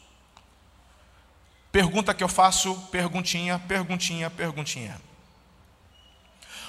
[1.73, 5.01] Pergunta que eu faço, perguntinha, perguntinha, perguntinha.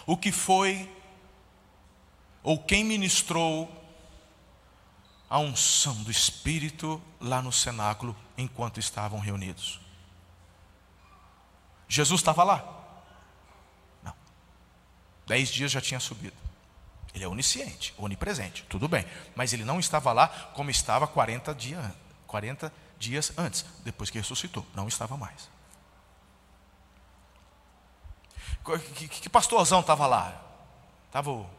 [0.06, 0.90] O que foi,
[2.44, 3.81] ou quem ministrou
[5.32, 9.80] a unção do Espírito lá no cenáculo enquanto estavam reunidos.
[11.88, 12.62] Jesus estava lá?
[14.04, 14.14] Não.
[15.26, 16.36] Dez dias já tinha subido.
[17.14, 19.06] Ele é onisciente, onipresente, tudo bem.
[19.34, 21.96] Mas ele não estava lá como estava 40, dia,
[22.28, 24.68] 40 dias antes, depois que ressuscitou.
[24.76, 25.50] Não estava mais.
[28.66, 30.42] Que, que, que pastorzão estava lá?
[31.08, 31.50] Estava o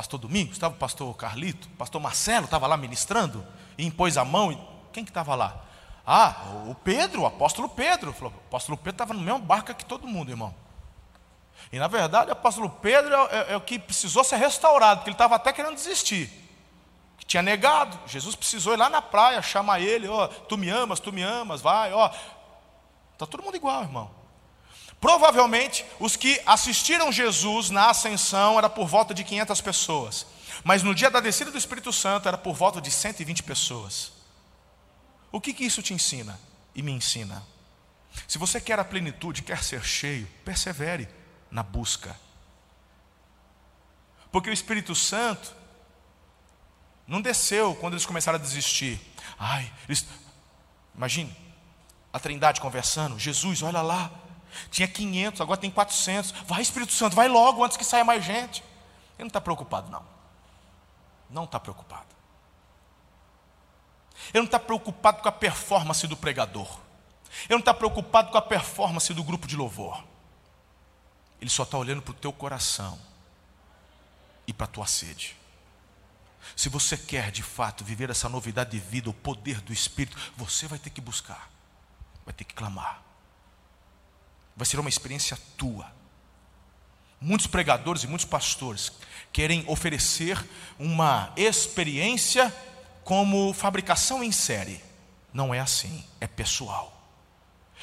[0.00, 3.46] pastor Domingos, estava o pastor Carlito, o pastor Marcelo estava lá ministrando
[3.76, 4.50] e impôs a mão.
[4.50, 4.58] E...
[4.94, 5.62] Quem que estava lá?
[6.06, 6.36] Ah,
[6.68, 8.10] o Pedro, o apóstolo Pedro.
[8.14, 10.54] Falou, o apóstolo Pedro estava no mesmo barco que todo mundo, irmão.
[11.70, 15.10] E na verdade, o apóstolo Pedro é, é, é o que precisou ser restaurado, porque
[15.10, 16.30] ele estava até querendo desistir.
[17.18, 17.98] Que tinha negado.
[18.06, 21.60] Jesus precisou ir lá na praia, chamar ele, ó, tu me amas, tu me amas,
[21.60, 22.10] vai, ó.
[23.12, 24.10] Está todo mundo igual, irmão.
[25.00, 30.26] Provavelmente, os que assistiram Jesus na ascensão era por volta de 500 pessoas.
[30.62, 34.12] Mas no dia da descida do Espírito Santo era por volta de 120 pessoas.
[35.32, 36.38] O que, que isso te ensina
[36.74, 37.42] e me ensina?
[38.28, 41.08] Se você quer a plenitude, quer ser cheio, persevere
[41.50, 42.14] na busca.
[44.30, 45.54] Porque o Espírito Santo
[47.06, 49.00] não desceu quando eles começaram a desistir.
[49.38, 50.06] Ai, eles...
[50.94, 51.34] imagine
[52.12, 53.18] a Trindade conversando.
[53.18, 54.10] Jesus, olha lá,
[54.70, 56.32] tinha 500, agora tem 400.
[56.46, 58.62] Vai, Espírito Santo, vai logo antes que saia mais gente.
[59.18, 60.04] Ele não está preocupado, não.
[61.28, 62.06] Não está preocupado.
[64.32, 66.68] Ele não está preocupado com a performance do pregador.
[67.44, 70.02] Ele não está preocupado com a performance do grupo de louvor.
[71.40, 72.98] Ele só está olhando para o teu coração
[74.46, 75.36] e para a tua sede.
[76.56, 80.66] Se você quer de fato viver essa novidade de vida, o poder do Espírito, você
[80.66, 81.50] vai ter que buscar,
[82.24, 83.02] vai ter que clamar.
[84.56, 85.90] Vai ser uma experiência tua.
[87.20, 88.92] Muitos pregadores e muitos pastores
[89.32, 90.42] querem oferecer
[90.78, 92.54] uma experiência
[93.04, 94.82] como fabricação em série.
[95.32, 96.96] Não é assim, é pessoal.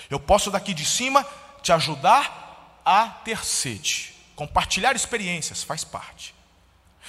[0.09, 1.26] Eu posso daqui de cima
[1.61, 4.13] te ajudar a ter sede.
[4.36, 6.36] Compartilhar experiências faz parte.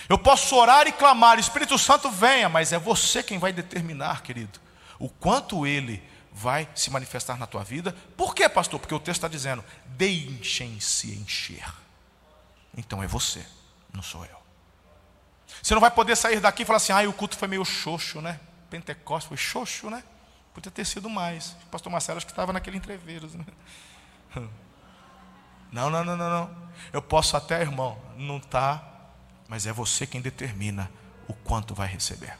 [0.09, 4.61] Eu posso orar e clamar, Espírito Santo venha, mas é você quem vai determinar, querido,
[4.98, 6.02] o quanto ele
[6.39, 7.93] vai se manifestar na tua vida.
[8.16, 8.78] Por quê, pastor?
[8.78, 11.66] Porque o texto está dizendo: deixem-se encher.
[12.76, 13.45] Então é você,
[13.93, 14.39] não sou eu.
[15.61, 18.20] Você não vai poder sair daqui e falar assim: ah, o culto foi meio xoxo,
[18.20, 18.39] né?
[18.70, 20.05] Pentecostes foi xoxo, né?
[20.55, 21.57] Podia ter sido mais.
[21.64, 23.28] O pastor Marcelo acho que estava naquele entreveiro.
[23.36, 23.45] Né?
[25.70, 26.57] Não, não, não, não, não.
[26.95, 28.82] Eu posso até, irmão, não tá,
[29.47, 30.91] mas é você quem determina
[31.28, 32.39] o quanto vai receber.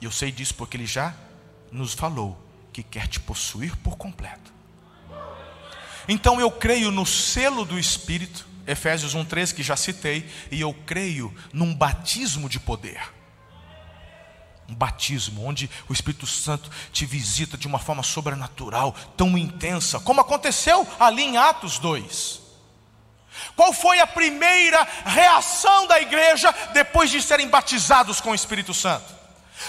[0.00, 1.12] E eu sei disso porque ele já
[1.74, 2.40] nos falou
[2.72, 4.52] que quer te possuir por completo.
[6.08, 11.34] Então eu creio no selo do Espírito, Efésios 1,13, que já citei, e eu creio
[11.52, 13.02] num batismo de poder.
[14.68, 20.20] Um batismo onde o Espírito Santo te visita de uma forma sobrenatural, tão intensa, como
[20.20, 22.40] aconteceu ali em Atos 2.
[23.56, 29.12] Qual foi a primeira reação da igreja depois de serem batizados com o Espírito Santo?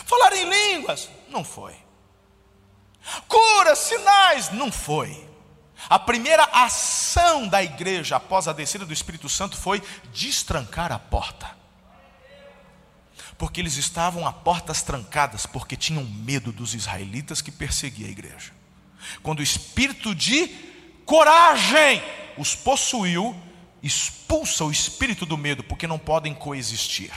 [0.05, 1.09] Falar em línguas?
[1.29, 1.84] Não foi.
[3.27, 4.51] Cura, sinais?
[4.51, 5.25] Não foi.
[5.89, 9.83] A primeira ação da igreja após a descida do Espírito Santo foi
[10.13, 11.55] destrancar a porta.
[13.37, 18.51] Porque eles estavam a portas trancadas, porque tinham medo dos israelitas que perseguiam a igreja.
[19.21, 20.47] Quando o espírito de
[21.05, 22.01] coragem
[22.37, 23.35] os possuiu,
[23.83, 27.11] expulsa o espírito do medo, porque não podem coexistir.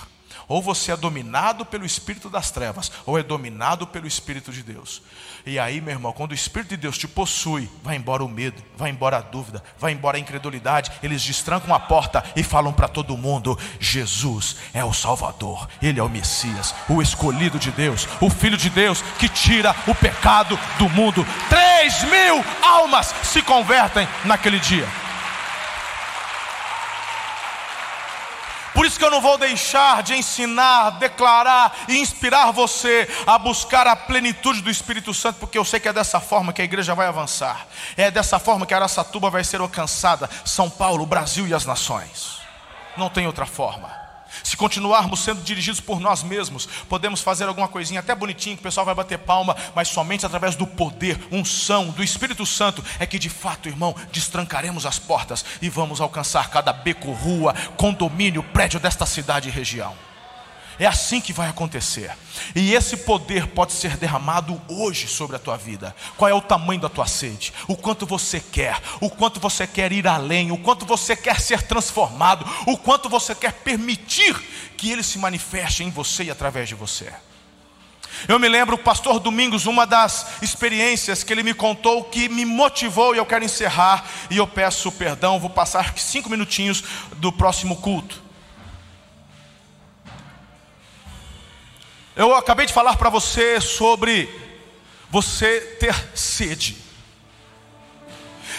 [0.46, 5.02] Ou você é dominado pelo espírito das trevas, ou é dominado pelo espírito de Deus.
[5.46, 8.62] E aí, meu irmão, quando o espírito de Deus te possui, vai embora o medo,
[8.76, 10.92] vai embora a dúvida, vai embora a incredulidade.
[11.02, 16.02] Eles destrancam a porta e falam para todo mundo: Jesus é o Salvador, Ele é
[16.02, 20.88] o Messias, o escolhido de Deus, o Filho de Deus que tira o pecado do
[20.88, 21.26] mundo.
[21.48, 25.07] Três mil almas se convertem naquele dia.
[28.98, 33.94] Isso que eu não vou deixar de ensinar, declarar e inspirar você a buscar a
[33.94, 37.06] plenitude do Espírito Santo, porque eu sei que é dessa forma que a igreja vai
[37.06, 37.66] avançar.
[37.96, 42.40] É dessa forma que a Araçatuba vai ser alcançada, São Paulo, Brasil e as nações.
[42.96, 43.97] Não tem outra forma.
[44.48, 48.62] Se continuarmos sendo dirigidos por nós mesmos, podemos fazer alguma coisinha até bonitinho, que o
[48.62, 53.18] pessoal vai bater palma, mas somente através do poder, unção do Espírito Santo é que
[53.18, 59.04] de fato, irmão, destrancaremos as portas e vamos alcançar cada beco, rua, condomínio, prédio desta
[59.04, 60.07] cidade e região.
[60.78, 62.10] É assim que vai acontecer.
[62.54, 65.94] E esse poder pode ser derramado hoje sobre a tua vida.
[66.16, 67.52] Qual é o tamanho da tua sede?
[67.66, 68.80] O quanto você quer?
[69.00, 70.52] O quanto você quer ir além?
[70.52, 72.46] O quanto você quer ser transformado?
[72.66, 74.34] O quanto você quer permitir
[74.76, 77.12] que ele se manifeste em você e através de você?
[78.26, 82.44] Eu me lembro, o pastor Domingos, uma das experiências que ele me contou que me
[82.44, 86.82] motivou, e eu quero encerrar, e eu peço perdão, vou passar cinco minutinhos
[87.16, 88.27] do próximo culto.
[92.18, 94.28] Eu acabei de falar para você sobre
[95.08, 96.76] você ter sede.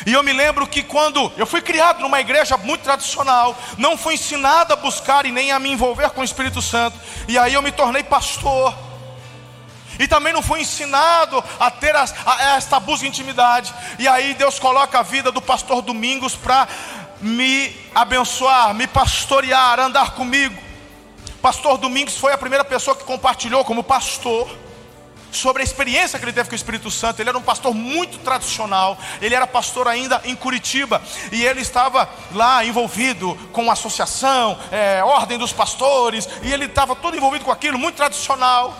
[0.05, 4.13] E eu me lembro que quando eu fui criado numa igreja muito tradicional, não fui
[4.13, 6.97] ensinado a buscar e nem a me envolver com o Espírito Santo,
[7.27, 8.73] e aí eu me tornei pastor.
[9.99, 13.73] E também não fui ensinado a ter a, a, esta busca de intimidade.
[13.99, 16.65] E aí Deus coloca a vida do pastor Domingos para
[17.19, 20.68] me abençoar, me pastorear, andar comigo.
[21.41, 24.49] Pastor Domingos foi a primeira pessoa que compartilhou como pastor.
[25.31, 27.21] sobre a experiência que ele teve com o Espírito Santo.
[27.21, 32.09] Ele era um pastor muito tradicional, ele era pastor ainda em Curitiba, e ele estava
[32.33, 37.77] lá envolvido com associação, é, ordem dos pastores, e ele estava todo envolvido com aquilo,
[37.77, 38.75] muito tradicional.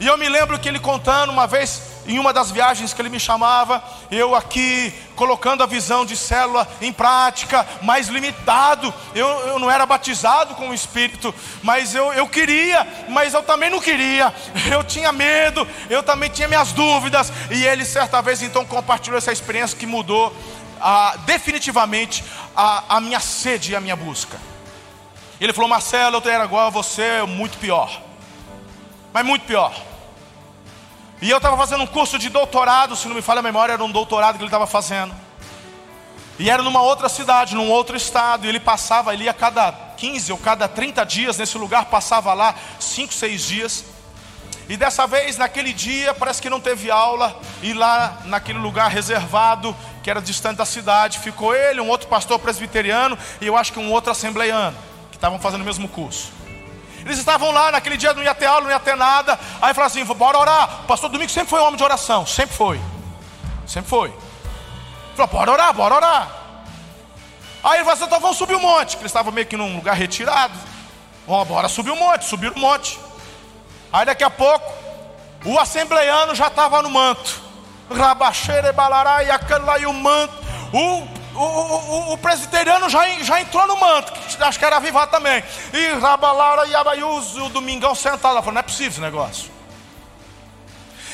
[0.00, 3.10] E eu me lembro que ele contando uma vez, em uma das viagens que ele
[3.10, 8.92] me chamava, eu aqui colocando a visão de célula em prática, mais limitado.
[9.14, 13.68] Eu, eu não era batizado com o Espírito, mas eu, eu queria, mas eu também
[13.68, 14.34] não queria.
[14.72, 17.32] Eu tinha medo, eu também tinha minhas dúvidas.
[17.50, 20.34] E ele, certa vez, então compartilhou essa experiência que mudou
[20.80, 24.38] ah, definitivamente a, a minha sede e a minha busca.
[25.40, 28.00] Ele falou: Marcelo, eu era igual a você, muito pior,
[29.12, 29.87] mas muito pior.
[31.20, 33.84] E eu estava fazendo um curso de doutorado, se não me falha a memória, era
[33.84, 35.14] um doutorado que ele estava fazendo.
[36.38, 38.46] E era numa outra cidade, num outro estado.
[38.46, 42.54] E ele passava, ele ia cada 15 ou cada 30 dias nesse lugar, passava lá
[42.78, 43.84] 5, 6 dias.
[44.68, 47.40] E dessa vez, naquele dia, parece que não teve aula.
[47.62, 52.38] E lá naquele lugar reservado, que era distante da cidade, ficou ele, um outro pastor
[52.38, 54.76] presbiteriano e eu acho que um outro assembleiano,
[55.10, 56.37] que estavam fazendo o mesmo curso.
[57.08, 59.32] Eles estavam lá, naquele dia não ia ter aula, não ia ter nada.
[59.62, 60.82] Aí falaram assim: bora orar.
[60.82, 62.78] O pastor Domingos sempre foi um homem de oração, sempre foi.
[63.66, 64.12] Sempre foi.
[65.16, 66.28] Falou: bora orar, bora orar.
[67.64, 68.90] Aí ele falou assim: então vamos subir o um monte.
[68.90, 70.52] Porque eles estavam meio que num lugar retirado.
[71.26, 73.00] Vamos, bora subir o um monte, subir o um monte.
[73.90, 74.70] Aí daqui a pouco,
[75.46, 77.40] o assembleiano já estava no manto.
[77.90, 80.34] Rabaxeira e balará e o manto.
[80.74, 85.42] O o, o, o, presbiteriano já, já entrou no manto, acho que era avivado também.
[85.72, 89.50] E Rabalara e Abaius, o Domingão sentado lá, falou: não é possível esse negócio.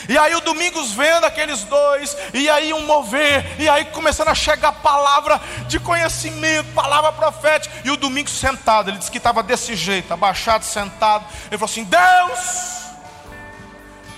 [0.08, 4.34] E aí o Domingos vendo aqueles dois, e aí um mover, e aí começando a
[4.34, 9.74] chegar palavra de conhecimento, palavra profética, e o Domingos sentado, ele disse que estava desse
[9.74, 11.24] jeito, abaixado, sentado.
[11.50, 12.40] Ele falou assim: Deus,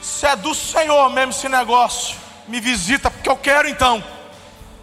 [0.03, 4.03] se é do Senhor mesmo esse negócio, me visita, porque eu quero então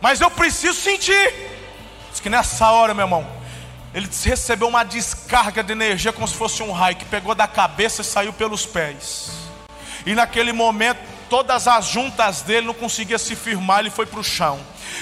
[0.03, 1.33] mas eu preciso sentir.
[2.11, 3.25] Diz que nessa hora, meu irmão,
[3.93, 8.01] ele recebeu uma descarga de energia como se fosse um raio que pegou da cabeça
[8.01, 9.31] e saiu pelos pés.
[10.05, 10.99] E naquele momento,
[11.29, 14.59] todas as juntas dele não conseguiam se firmar, ele foi para o chão.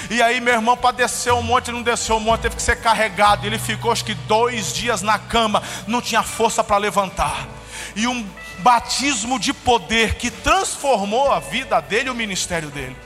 [0.08, 2.76] E aí, meu irmão, para descer um monte, não desceu um monte, teve que ser
[2.80, 3.44] carregado.
[3.44, 7.48] Ele ficou acho que dois dias na cama, não tinha força para levantar.
[7.96, 8.24] E um
[8.60, 12.96] batismo de poder que transformou a vida dele e o ministério dele.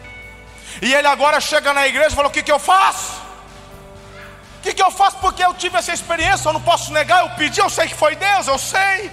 [0.83, 3.13] E ele agora chega na igreja e fala: O que, que eu faço?
[4.59, 5.17] O que, que eu faço?
[5.19, 8.17] Porque eu tive essa experiência, eu não posso negar, eu pedi, eu sei que foi
[8.17, 9.11] Deus, eu sei.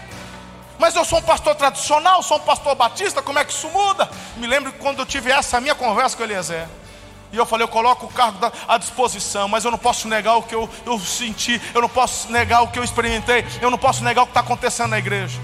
[0.80, 4.10] Mas eu sou um pastor tradicional, sou um pastor batista, como é que isso muda?
[4.38, 6.68] Me lembro quando eu tive essa minha conversa com Eliezer.
[7.32, 10.44] E eu falei, eu coloco o cargo à disposição, mas eu não posso negar o
[10.44, 14.04] que eu, eu senti, eu não posso negar o que eu experimentei, eu não posso
[14.04, 15.40] negar o que está acontecendo na igreja.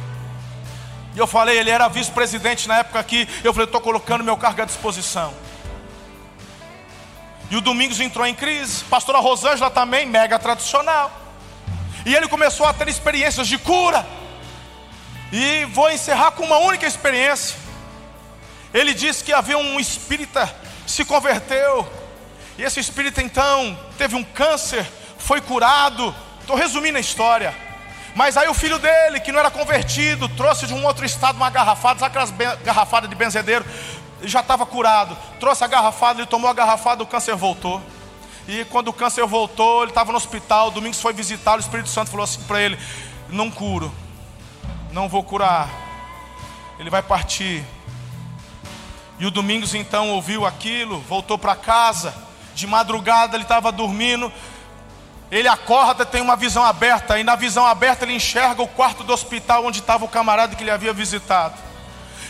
[1.15, 4.61] E eu falei, ele era vice-presidente na época aqui, eu falei, estou colocando meu cargo
[4.61, 5.33] à disposição.
[7.49, 8.83] E o Domingos entrou em crise.
[8.85, 11.11] Pastora Rosângela também, mega tradicional.
[12.05, 14.05] E ele começou a ter experiências de cura.
[15.31, 17.57] E vou encerrar com uma única experiência.
[18.73, 20.53] Ele disse que havia um espírita
[20.85, 21.87] se converteu.
[22.57, 24.85] E esse espírita então teve um câncer,
[25.17, 26.13] foi curado.
[26.41, 27.55] Estou resumindo a história.
[28.15, 31.49] Mas aí o filho dele, que não era convertido, trouxe de um outro estado uma
[31.49, 32.31] garrafada, sabe aquelas
[32.63, 33.63] garrafadas de benzedeiro?
[34.23, 35.17] Já estava curado.
[35.39, 37.81] Trouxe a garrafada, ele tomou a garrafada, o câncer voltou.
[38.47, 40.71] E quando o câncer voltou, ele estava no hospital.
[40.71, 42.77] Domingos foi visitar, o Espírito Santo falou assim para ele:
[43.29, 43.93] Não curo,
[44.91, 45.69] não vou curar,
[46.79, 47.63] ele vai partir.
[49.19, 52.13] E o Domingos então ouviu aquilo, voltou para casa.
[52.55, 54.31] De madrugada ele estava dormindo.
[55.31, 59.13] Ele acorda, tem uma visão aberta, e na visão aberta ele enxerga o quarto do
[59.13, 61.68] hospital onde estava o camarada que ele havia visitado.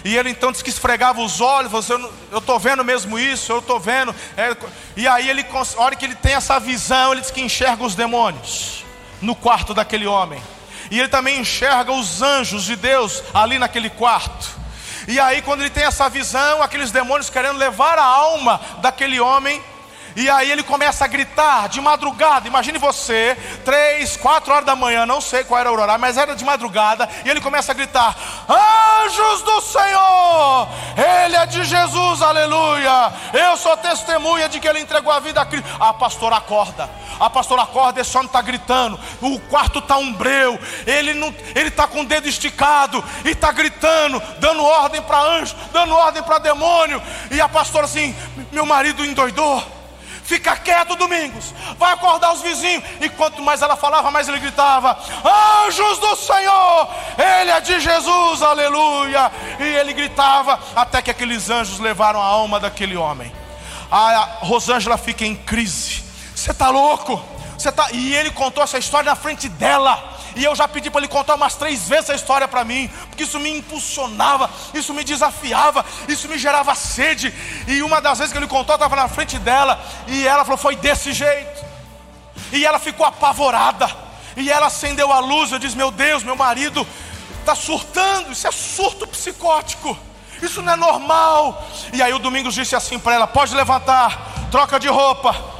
[0.03, 1.93] E ele então disse que esfregava os olhos, você,
[2.31, 4.15] eu estou vendo mesmo isso, eu estou vendo.
[4.37, 4.55] É,
[4.95, 7.95] e aí ele, a hora que ele tem essa visão, ele diz que enxerga os
[7.95, 8.85] demônios
[9.21, 10.41] no quarto daquele homem.
[10.89, 14.59] E ele também enxerga os anjos de Deus ali naquele quarto.
[15.07, 19.61] E aí, quando ele tem essa visão, aqueles demônios querendo levar a alma daquele homem
[20.15, 22.47] e aí ele começa a gritar de madrugada.
[22.47, 26.35] Imagine você, três, quatro horas da manhã, não sei qual era o horário, mas era
[26.35, 27.07] de madrugada.
[27.25, 28.15] E ele começa a gritar:
[28.47, 30.67] Anjos do Senhor,
[31.25, 33.13] Ele é de Jesus, aleluia.
[33.33, 35.69] Eu sou testemunha de que ele entregou a vida a Cristo.
[35.79, 36.89] A pastora acorda.
[37.19, 38.99] A pastora acorda, esse homem está gritando.
[39.21, 40.59] O quarto está umbreu.
[40.85, 45.55] Ele não, ele está com o dedo esticado e está gritando, dando ordem para anjo,
[45.71, 47.01] dando ordem para demônio.
[47.31, 48.15] E a pastora assim:
[48.51, 49.78] Meu marido endoidou
[50.29, 51.55] Fica quieto, Domingos.
[51.79, 52.83] Vai acordar os vizinhos.
[53.01, 54.95] E quanto mais ela falava, mais ele gritava:
[55.65, 59.31] Anjos do Senhor, Ele é de Jesus, aleluia.
[59.59, 63.33] E ele gritava até que aqueles anjos levaram a alma daquele homem.
[63.91, 66.03] A Rosângela fica em crise.
[66.35, 67.19] Você está louco?
[67.57, 67.87] Você tá...
[67.91, 70.18] E ele contou essa história na frente dela.
[70.39, 73.23] E eu já pedi para ele contar umas três vezes essa história para mim, porque
[73.23, 77.33] isso me impulsionava, isso me desafiava, isso me gerava sede.
[77.67, 79.77] E uma das vezes que ele contou, eu estava na frente dela,
[80.07, 81.65] e ela falou: Foi desse jeito.
[82.53, 83.93] E ela ficou apavorada,
[84.37, 85.51] e ela acendeu a luz.
[85.51, 86.87] Eu disse: Meu Deus, meu marido
[87.41, 89.99] está surtando, isso é surto psicótico.
[90.41, 91.67] Isso não é normal.
[91.91, 95.58] E aí o Domingos disse assim para ela: Pode levantar, troca de roupa.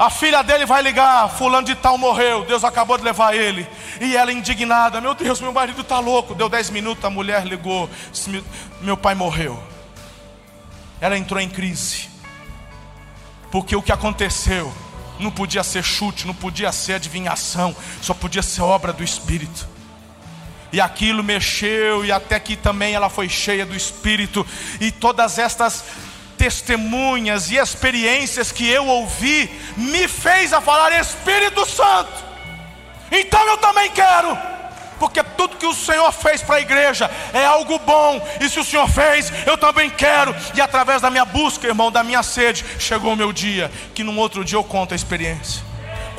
[0.00, 3.68] A filha dele vai ligar, fulano de tal morreu, Deus acabou de levar ele.
[4.00, 6.34] E ela indignada, meu Deus, meu marido está louco.
[6.34, 7.86] Deu dez minutos, a mulher ligou,
[8.80, 9.62] meu pai morreu.
[11.02, 12.08] Ela entrou em crise.
[13.50, 14.72] Porque o que aconteceu
[15.18, 19.68] não podia ser chute, não podia ser adivinhação, só podia ser obra do Espírito.
[20.72, 24.46] E aquilo mexeu, e até que também ela foi cheia do Espírito,
[24.80, 25.84] e todas estas
[26.40, 32.24] testemunhas e experiências que eu ouvi me fez a falar Espírito Santo.
[33.12, 34.38] Então eu também quero.
[34.98, 38.64] Porque tudo que o Senhor fez para a igreja é algo bom, e se o
[38.64, 43.14] Senhor fez, eu também quero, e através da minha busca, irmão, da minha sede, chegou
[43.14, 45.69] o meu dia, que num outro dia eu conto a experiência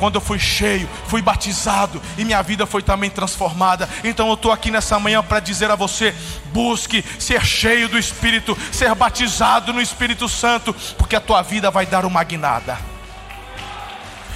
[0.02, 3.88] quando eu fui cheio, fui batizado e minha vida foi também transformada.
[4.02, 6.12] Então eu estou aqui nessa manhã para dizer a você:
[6.46, 11.86] busque ser cheio do Espírito, ser batizado no Espírito Santo, porque a tua vida vai
[11.86, 12.76] dar uma guinada.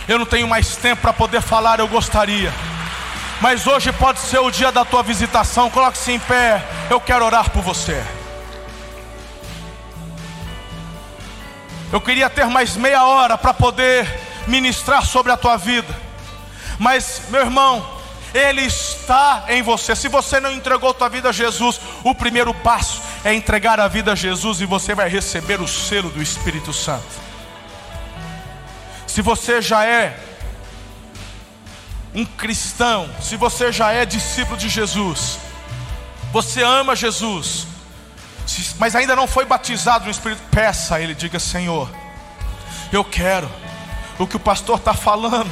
[0.06, 2.54] Eu não tenho mais tempo para poder falar, eu gostaria.
[3.40, 5.68] Mas hoje pode ser o dia da tua visitação.
[5.68, 6.64] Coloque-se em pé.
[6.88, 8.04] Eu quero orar por você.
[11.92, 15.94] Eu queria ter mais meia hora para poder ministrar sobre a tua vida.
[16.78, 17.86] Mas, meu irmão,
[18.34, 19.96] Ele está em você.
[19.96, 24.12] Se você não entregou tua vida a Jesus, o primeiro passo é entregar a vida
[24.12, 27.26] a Jesus e você vai receber o selo do Espírito Santo.
[29.06, 30.18] Se você já é
[32.14, 35.38] um cristão, se você já é discípulo de Jesus,
[36.32, 37.66] você ama Jesus,
[38.78, 41.90] mas ainda não foi batizado no Espírito, peça a Ele, diga: Senhor,
[42.92, 43.50] eu quero
[44.18, 45.50] o que o pastor está falando.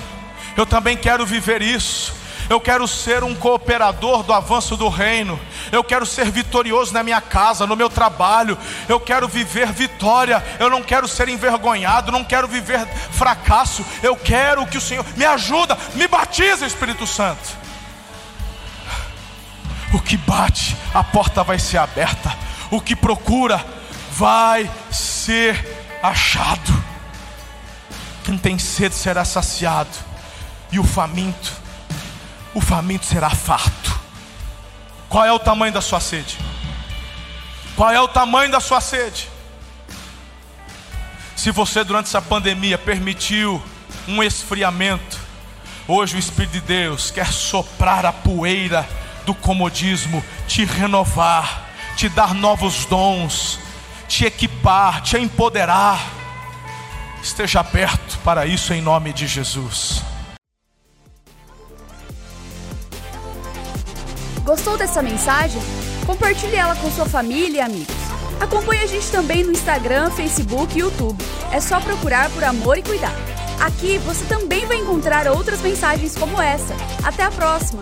[0.56, 2.14] Eu também quero viver isso.
[2.48, 5.40] Eu quero ser um cooperador do avanço do reino.
[5.72, 8.58] Eu quero ser vitorioso na minha casa, no meu trabalho.
[8.88, 10.44] Eu quero viver vitória.
[10.58, 13.84] Eu não quero ser envergonhado, não quero viver fracasso.
[14.02, 17.64] Eu quero que o Senhor me ajuda, me batiza, Espírito Santo.
[19.92, 22.36] O que bate, a porta vai ser aberta.
[22.70, 23.64] O que procura
[24.10, 26.93] vai ser achado.
[28.24, 29.90] Quem tem sede será saciado,
[30.72, 31.52] e o faminto,
[32.54, 34.00] o faminto será farto.
[35.10, 36.38] Qual é o tamanho da sua sede?
[37.76, 39.28] Qual é o tamanho da sua sede?
[41.36, 43.62] Se você durante essa pandemia permitiu
[44.08, 45.18] um esfriamento,
[45.86, 48.88] hoje o Espírito de Deus quer soprar a poeira
[49.26, 53.58] do comodismo, te renovar, te dar novos dons,
[54.08, 56.23] te equipar, te empoderar
[57.24, 60.02] esteja perto para isso em nome de Jesus.
[64.44, 65.60] Gostou dessa mensagem?
[66.06, 67.94] Compartilhe ela com sua família e amigos.
[68.38, 71.24] Acompanhe a gente também no Instagram, Facebook e YouTube.
[71.50, 73.14] É só procurar por Amor e Cuidar.
[73.58, 76.74] Aqui você também vai encontrar outras mensagens como essa.
[77.02, 77.80] Até a próxima!